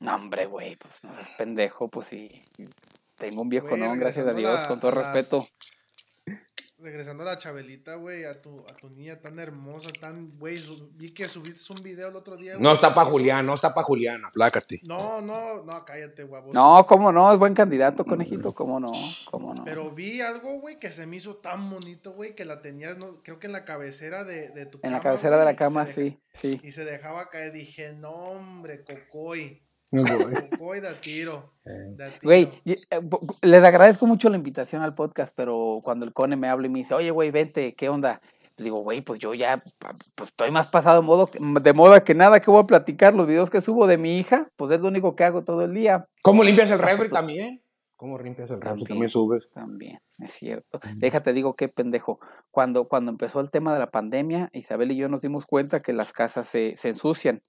[0.00, 2.28] No, hombre, güey, pues no seas pendejo, pues sí.
[3.16, 5.46] Tengo un viejo no, gracias a Dios, con todo las- respeto.
[6.80, 10.62] Regresando a la Chabelita, güey, a tu, a tu niña tan hermosa, tan, güey,
[10.92, 12.54] vi que subiste un video el otro día.
[12.56, 14.80] No está para Julián, no está para Julián, aplácate.
[14.88, 16.52] No, no, no, cállate, guapo.
[16.52, 18.92] No, cómo no, es buen candidato, conejito, cómo no,
[19.28, 19.64] cómo no.
[19.64, 23.24] Pero vi algo, güey, que se me hizo tan bonito, güey, que la tenías, no,
[23.24, 25.84] creo que en la cabecera de, de tu en la cama, cabecera de la cama,
[25.84, 26.60] deja- sí, sí.
[26.62, 30.02] Y se dejaba caer, dije, no, hombre, cocoy, No,
[30.82, 31.52] da tiro.
[31.64, 32.20] da tiro".
[32.22, 32.76] Güey, eh,
[33.42, 36.80] les agradezco mucho la invitación al podcast, pero cuando el Cone me habla y me
[36.80, 38.20] dice, oye, güey, vente, ¿qué onda?
[38.58, 42.14] Pues digo, güey, pues yo ya pues estoy más pasado de, modo, de moda que
[42.14, 43.14] nada que voy a platicar.
[43.14, 45.74] Los videos que subo de mi hija, pues es lo único que hago todo el
[45.74, 46.08] día.
[46.22, 47.62] ¿Cómo limpias el refri también?
[47.94, 48.70] ¿Cómo limpias el refri?
[48.70, 48.88] También.
[48.88, 49.48] También subes.
[49.52, 50.80] También, es cierto.
[50.96, 52.18] Déjate, digo, qué pendejo.
[52.50, 55.92] Cuando, cuando empezó el tema de la pandemia, Isabel y yo nos dimos cuenta que
[55.92, 57.42] las casas se, se ensucian.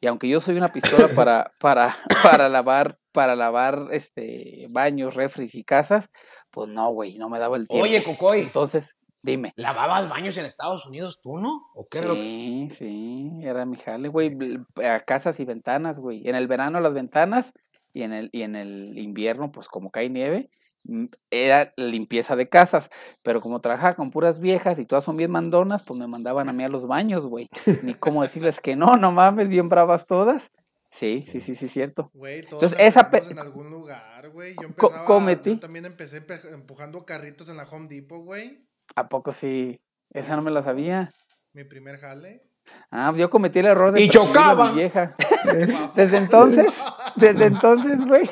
[0.00, 5.54] Y aunque yo soy una pistola para, para, para lavar, para lavar este baños, refris
[5.54, 6.10] y casas,
[6.50, 7.84] pues no, güey, no me daba el tiempo.
[7.84, 9.52] Oye, Cocoy, Entonces, dime.
[9.56, 11.62] ¿lavabas baños en Estados Unidos tú, no?
[11.74, 14.36] ¿O qué era lo Sí, sí, era mi jale, güey.
[14.84, 16.28] A casas y ventanas, güey.
[16.28, 17.54] En el verano las ventanas
[17.96, 20.50] y en el, y en el invierno, pues como cae nieve,
[20.84, 22.90] mm, era limpieza de casas.
[23.24, 26.52] Pero como trabajaba con puras viejas y todas son bien mandonas, pues me mandaban a
[26.52, 27.48] mí a los baños, güey.
[27.82, 30.50] Ni cómo decirles que no, no mames, bien bravas todas.
[30.90, 32.10] Sí, sí, sí, sí, cierto.
[32.12, 34.54] Güey, todos Entonces, esa en algún lugar, güey.
[34.56, 38.66] Yo empezaba, yo también empecé empe- empujando carritos en la Home Depot, güey.
[38.94, 39.80] ¿A poco sí?
[40.10, 41.12] Esa no me la sabía.
[41.54, 42.42] Mi primer jale.
[42.90, 44.74] Ah, pues yo cometí el error de Y presumir a mi chocaban.
[44.74, 45.14] vieja.
[45.94, 46.84] Desde entonces,
[47.16, 48.28] desde entonces, güey.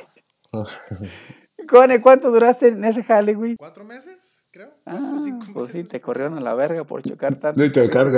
[1.68, 3.56] Cone, ¿cuánto duraste en ese jale, güey?
[3.56, 4.42] ¿Cuatro meses?
[4.50, 4.68] Creo.
[4.86, 7.58] Ah, Cuatro, cinco pues sí, te corrieron a la verga por chocar tanto.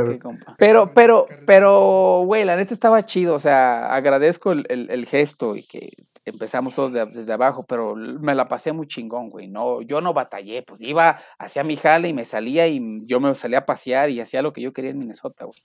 [0.04, 0.54] Sí, te compa.
[0.58, 5.56] Pero, pero, pero, güey, la neta estaba chido, o sea, agradezco el, el- el gesto
[5.56, 5.88] y que
[6.26, 10.12] empezamos todos de- desde abajo, pero me la pasé muy chingón, güey, no, yo no
[10.12, 14.10] batallé, pues iba, hacía mi jale y me salía y yo me salía a pasear
[14.10, 15.56] y hacía lo que yo quería en Minnesota, güey.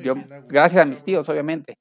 [0.00, 0.14] Yo,
[0.48, 1.78] gracias a mis tíos, obviamente.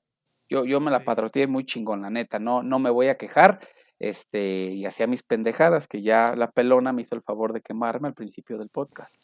[0.50, 1.06] Yo, yo me la Sí.
[1.06, 2.40] patrocié muy chingón, la neta.
[2.40, 3.60] No, no me voy a quejar.
[4.00, 8.10] Este, y hacía mis pendejadas, que ya la pelona me hizo el favor de quemarme
[8.10, 9.16] al principio del podcast.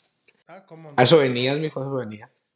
[0.48, 0.96] Ah, ¿cómo no?
[0.98, 2.50] A eso venías, mijo, a eso venías.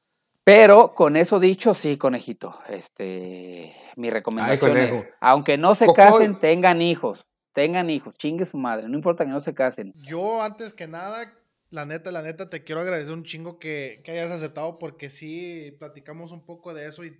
[0.46, 2.58] Pero con eso dicho, sí, conejito.
[2.70, 6.06] Este, mi recomendación es, aunque no se Cocoy.
[6.06, 7.26] casen, tengan hijos.
[7.54, 9.94] Tengan hijos, chingue su madre, no importa que no se casen.
[9.98, 11.32] Yo, antes que nada,
[11.74, 15.76] la neta, la neta, te quiero agradecer un chingo que, que hayas aceptado porque sí,
[15.80, 17.20] platicamos un poco de eso y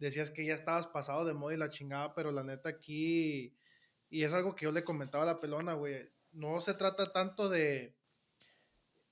[0.00, 3.56] decías que ya estabas pasado de moda y la chingada, pero la neta aquí,
[4.10, 7.48] y es algo que yo le comentaba a la pelona, güey, no se trata tanto
[7.48, 7.94] de,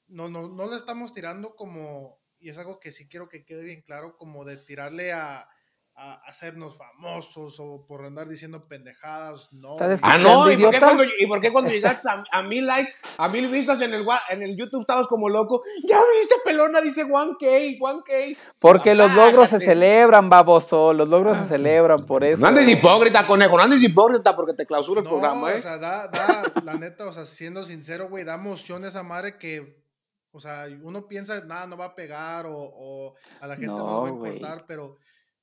[0.08, 3.62] no, no, no le estamos tirando como, y es algo que sí quiero que quede
[3.62, 5.48] bien claro, como de tirarle a
[5.94, 9.52] a hacernos famosos o por andar diciendo pendejadas.
[9.52, 9.72] No.
[9.72, 10.12] ¿Estás güey.
[10.12, 12.92] Ah, no, ¿y por, qué cuando, ¿y por qué cuando llegaste a, a mil likes,
[13.18, 15.62] a mil vistas en el, en el YouTube estabas como loco?
[15.86, 18.36] Ya viste, pelona, dice 1K, 1K.
[18.58, 20.94] Porque los logros se celebran, baboso.
[20.94, 22.40] Los logros se celebran, por eso.
[22.40, 25.56] No andes hipócrita, conejo, no andes hipócrita porque te clausura el No, programa, ¿eh?
[25.56, 29.36] o sea, da, da, la neta, o sea, siendo sincero, güey, da emoción esa madre
[29.38, 29.84] que,
[30.32, 33.78] o sea, uno piensa, nada, no va a pegar o, o a la gente no,
[33.78, 34.96] No, va a importar, pero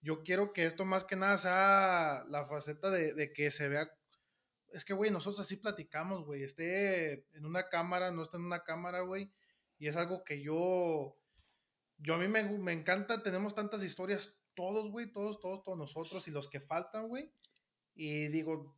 [0.08, 3.92] yo quiero que esto más que nada sea la faceta de, de que se vea.
[4.72, 8.64] Es que, güey, nosotros así platicamos, güey, esté en una cámara, no esté en una
[8.64, 9.34] cámara, güey,
[9.80, 11.18] y es algo que yo,
[11.98, 16.26] yo a mí me, me encanta, tenemos tantas historias, todos, güey, todos, todos, todos nosotros
[16.30, 17.30] y los que faltan, güey,
[17.94, 18.78] y digo,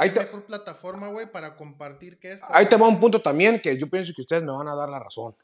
[0.00, 2.46] Ahí ¿Qué te, mejor plataforma, güey, para compartir que esta?
[2.56, 4.88] ahí te va un punto también que yo pienso que ustedes me van a dar
[4.88, 5.34] la razón.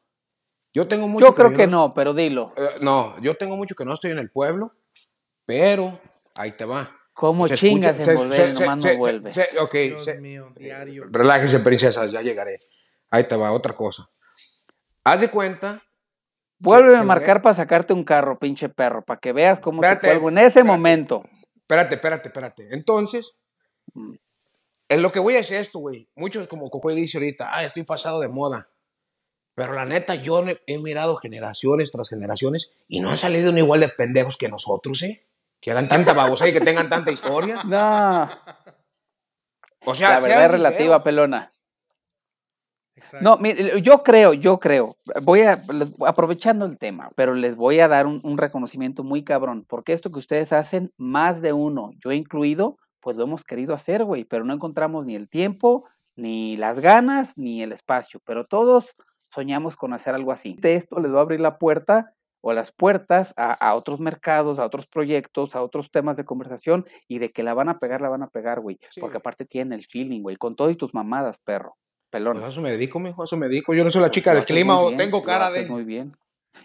[0.72, 2.52] Yo tengo mucho Yo creo que no, pero dilo.
[2.56, 4.72] Eh, no, yo tengo mucho que no estoy en el pueblo,
[5.46, 6.00] pero
[6.36, 6.86] ahí te va.
[7.12, 9.32] ¿Cómo Se chingas escucha- en se- volver se- y nomás se- no vuelve?
[9.32, 11.04] se- ok, Dios se- mío, diario.
[11.10, 12.58] relájese, princesas, ya llegaré.
[13.10, 14.08] Ahí te va, otra cosa.
[15.04, 15.82] Haz de cuenta.
[16.58, 19.86] Vuélveme que a marcar para sacarte un carro, pinche perro, para que veas cómo te
[19.86, 20.68] Espérate, cuelgo en ese espérate.
[20.68, 21.22] momento.
[21.56, 22.68] Espérate, espérate, espérate.
[22.74, 23.32] Entonces,
[23.94, 24.14] Mm.
[24.88, 26.08] en lo que voy a es esto, güey.
[26.16, 28.68] Muchos, como Cocoy dice ahorita, ah, estoy pasado de moda.
[29.54, 33.80] Pero la neta, yo he mirado generaciones tras generaciones y no han salido ni igual
[33.80, 35.26] de pendejos que nosotros, ¿eh?
[35.64, 37.56] Que hagan tanta babosa y que tengan tanta historia.
[37.64, 38.28] No,
[39.86, 41.02] O sea, la verdad es relativa, sinceros.
[41.02, 41.52] pelona.
[42.94, 43.24] Exacto.
[43.24, 45.58] No, mire, yo creo, yo creo, voy a,
[46.06, 50.10] aprovechando el tema, pero les voy a dar un, un reconocimiento muy cabrón, porque esto
[50.10, 54.44] que ustedes hacen, más de uno, yo incluido, pues lo hemos querido hacer, güey, pero
[54.44, 58.94] no encontramos ni el tiempo, ni las ganas, ni el espacio, pero todos
[59.34, 60.56] soñamos con hacer algo así.
[60.60, 62.12] De esto les va a abrir la puerta
[62.46, 66.86] o las puertas a, a otros mercados, a otros proyectos, a otros temas de conversación,
[67.08, 69.00] y de que la van a pegar, la van a pegar, güey, Sí.
[69.00, 71.76] porque aparte tienen el feeling, güey, con todo y tus mamadas, perro,
[72.10, 72.34] pelón.
[72.34, 73.72] Pues a eso me dedico, mijo, a eso me dedico.
[73.72, 75.66] Yo no soy la Pues chica del clima o tengo cara de.
[75.66, 76.14] Muy bien.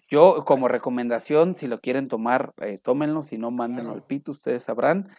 [0.09, 4.63] Yo, como recomendación, si lo quieren tomar, eh, tómenlo, si no, mándenlo al pito, ustedes
[4.63, 5.09] sabrán.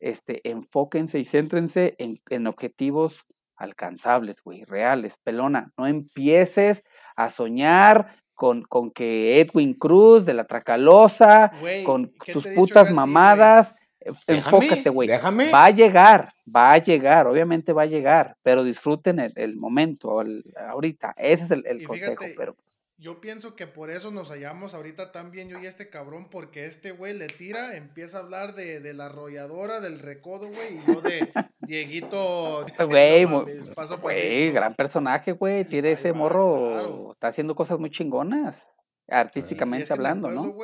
[0.00, 3.20] Este, enfóquense y céntrense en, en objetivos
[3.56, 5.16] alcanzables, güey, reales.
[5.22, 6.82] Pelona, no empieces
[7.24, 11.52] a soñar con, con que Edwin Cruz de la Tracalosa,
[11.84, 13.74] con ¿qué tus dicho putas mamadas.
[14.00, 15.08] eh, Enfócate, güey.
[15.08, 15.50] déjame.
[15.50, 20.22] Va a llegar, va a llegar, obviamente va a llegar, pero disfruten el, el momento,
[20.22, 21.12] el- ahorita.
[21.18, 22.54] Ese es el, consejo, fíjate, pero
[23.00, 26.66] Yo pienso que por eso nos hallamos ahorita tan bien yo y este cabrón, porque
[26.66, 30.86] este güey le tira, empieza a hablar de, de la arrolladora, del recodo, güey, y
[30.86, 32.66] yo de Dieguito.
[32.86, 35.64] Güey, no gran personaje, güey.
[35.64, 37.12] Tiene ese va, morro, claro.
[37.12, 38.68] está haciendo cosas muy chingonas,
[39.08, 40.56] artísticamente es que hablando, pueblo, ¿no?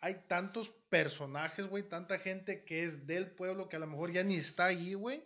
[0.00, 4.22] hay tantos personajes, güey, tanta gente que es del pueblo que a lo mejor ya
[4.22, 5.24] ni está ahí, güey.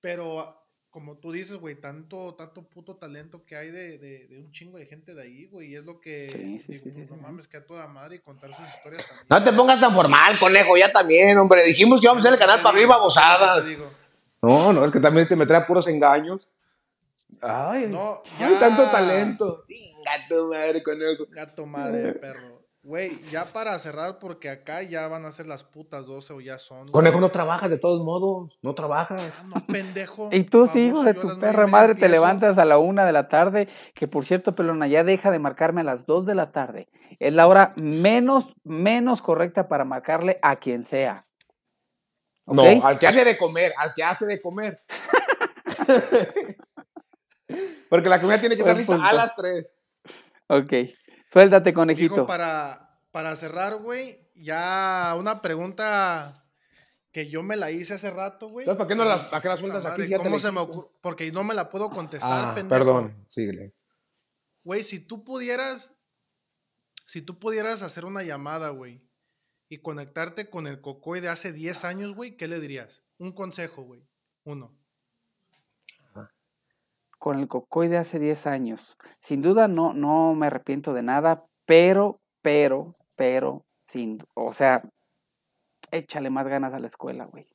[0.00, 0.65] Pero
[0.96, 4.78] como tú dices, güey, tanto, tanto puto talento que hay de, de, de un chingo
[4.78, 5.72] de gente de ahí, güey.
[5.72, 8.16] Y es lo que Sí, sí, digo, sí, pues, no mames, que a toda madre
[8.16, 9.26] y contar sus historias también.
[9.28, 11.64] No te pongas tan formal, conejo, ya también, hombre.
[11.64, 12.96] Dijimos que íbamos a hacer el canal para arriba,
[13.66, 13.90] digo.
[14.40, 16.48] No, no, es que también te me trae puros engaños.
[17.42, 18.58] Ay, No, ay, ya.
[18.58, 19.66] tanto talento.
[20.30, 21.26] Tu madre, conejo.
[21.28, 22.58] Gato madre, perro.
[22.86, 26.56] Güey, ya para cerrar, porque acá ya van a ser las putas 12 o ya
[26.56, 26.86] son.
[26.92, 28.56] Conejo, no trabajas de todos modos.
[28.62, 29.20] No trabajas.
[29.20, 30.28] Ah, no, pendejo.
[30.32, 33.26] Y tú sí, hijo de tu perra madre, te levantas a la una de la
[33.28, 36.88] tarde, que por cierto, pelona, ya deja de marcarme a las dos de la tarde.
[37.18, 41.24] Es la hora menos, menos correcta para marcarle a quien sea.
[42.46, 44.78] No, al que hace de comer, al que hace de comer.
[47.90, 49.66] Porque la comida tiene que estar lista a las 3.
[50.50, 50.72] Ok.
[51.32, 52.26] Suéltate, Dijo, conejito.
[52.26, 56.44] para, para cerrar, güey, ya una pregunta
[57.12, 58.64] que yo me la hice hace rato, güey.
[58.64, 60.52] Entonces, ¿para qué no la- para qué la sueltas aquí madre, si ya ¿Cómo se
[60.52, 60.88] me ocurre?
[61.00, 62.68] Porque no me la puedo contestar, Ah, pendejo.
[62.78, 63.24] perdón.
[63.26, 63.74] Síguele.
[64.64, 65.92] Güey, si tú pudieras,
[67.06, 69.02] si tú pudieras hacer una llamada, güey,
[69.68, 73.02] y conectarte con el Cocoy de hace 10 años, güey, ¿qué le dirías?
[73.18, 74.06] Un consejo, güey.
[74.44, 74.76] Uno.
[77.18, 78.96] Con el Cocoy de hace 10 años.
[79.20, 84.82] Sin duda no, no me arrepiento de nada, pero, pero, pero, sin, o sea,
[85.90, 87.46] échale más ganas a la escuela, güey.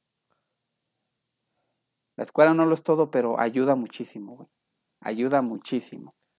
[2.17, 4.49] La escuela no lo es todo, pero ayuda muchísimo, güey.
[5.01, 6.13] Ayuda muchísimo.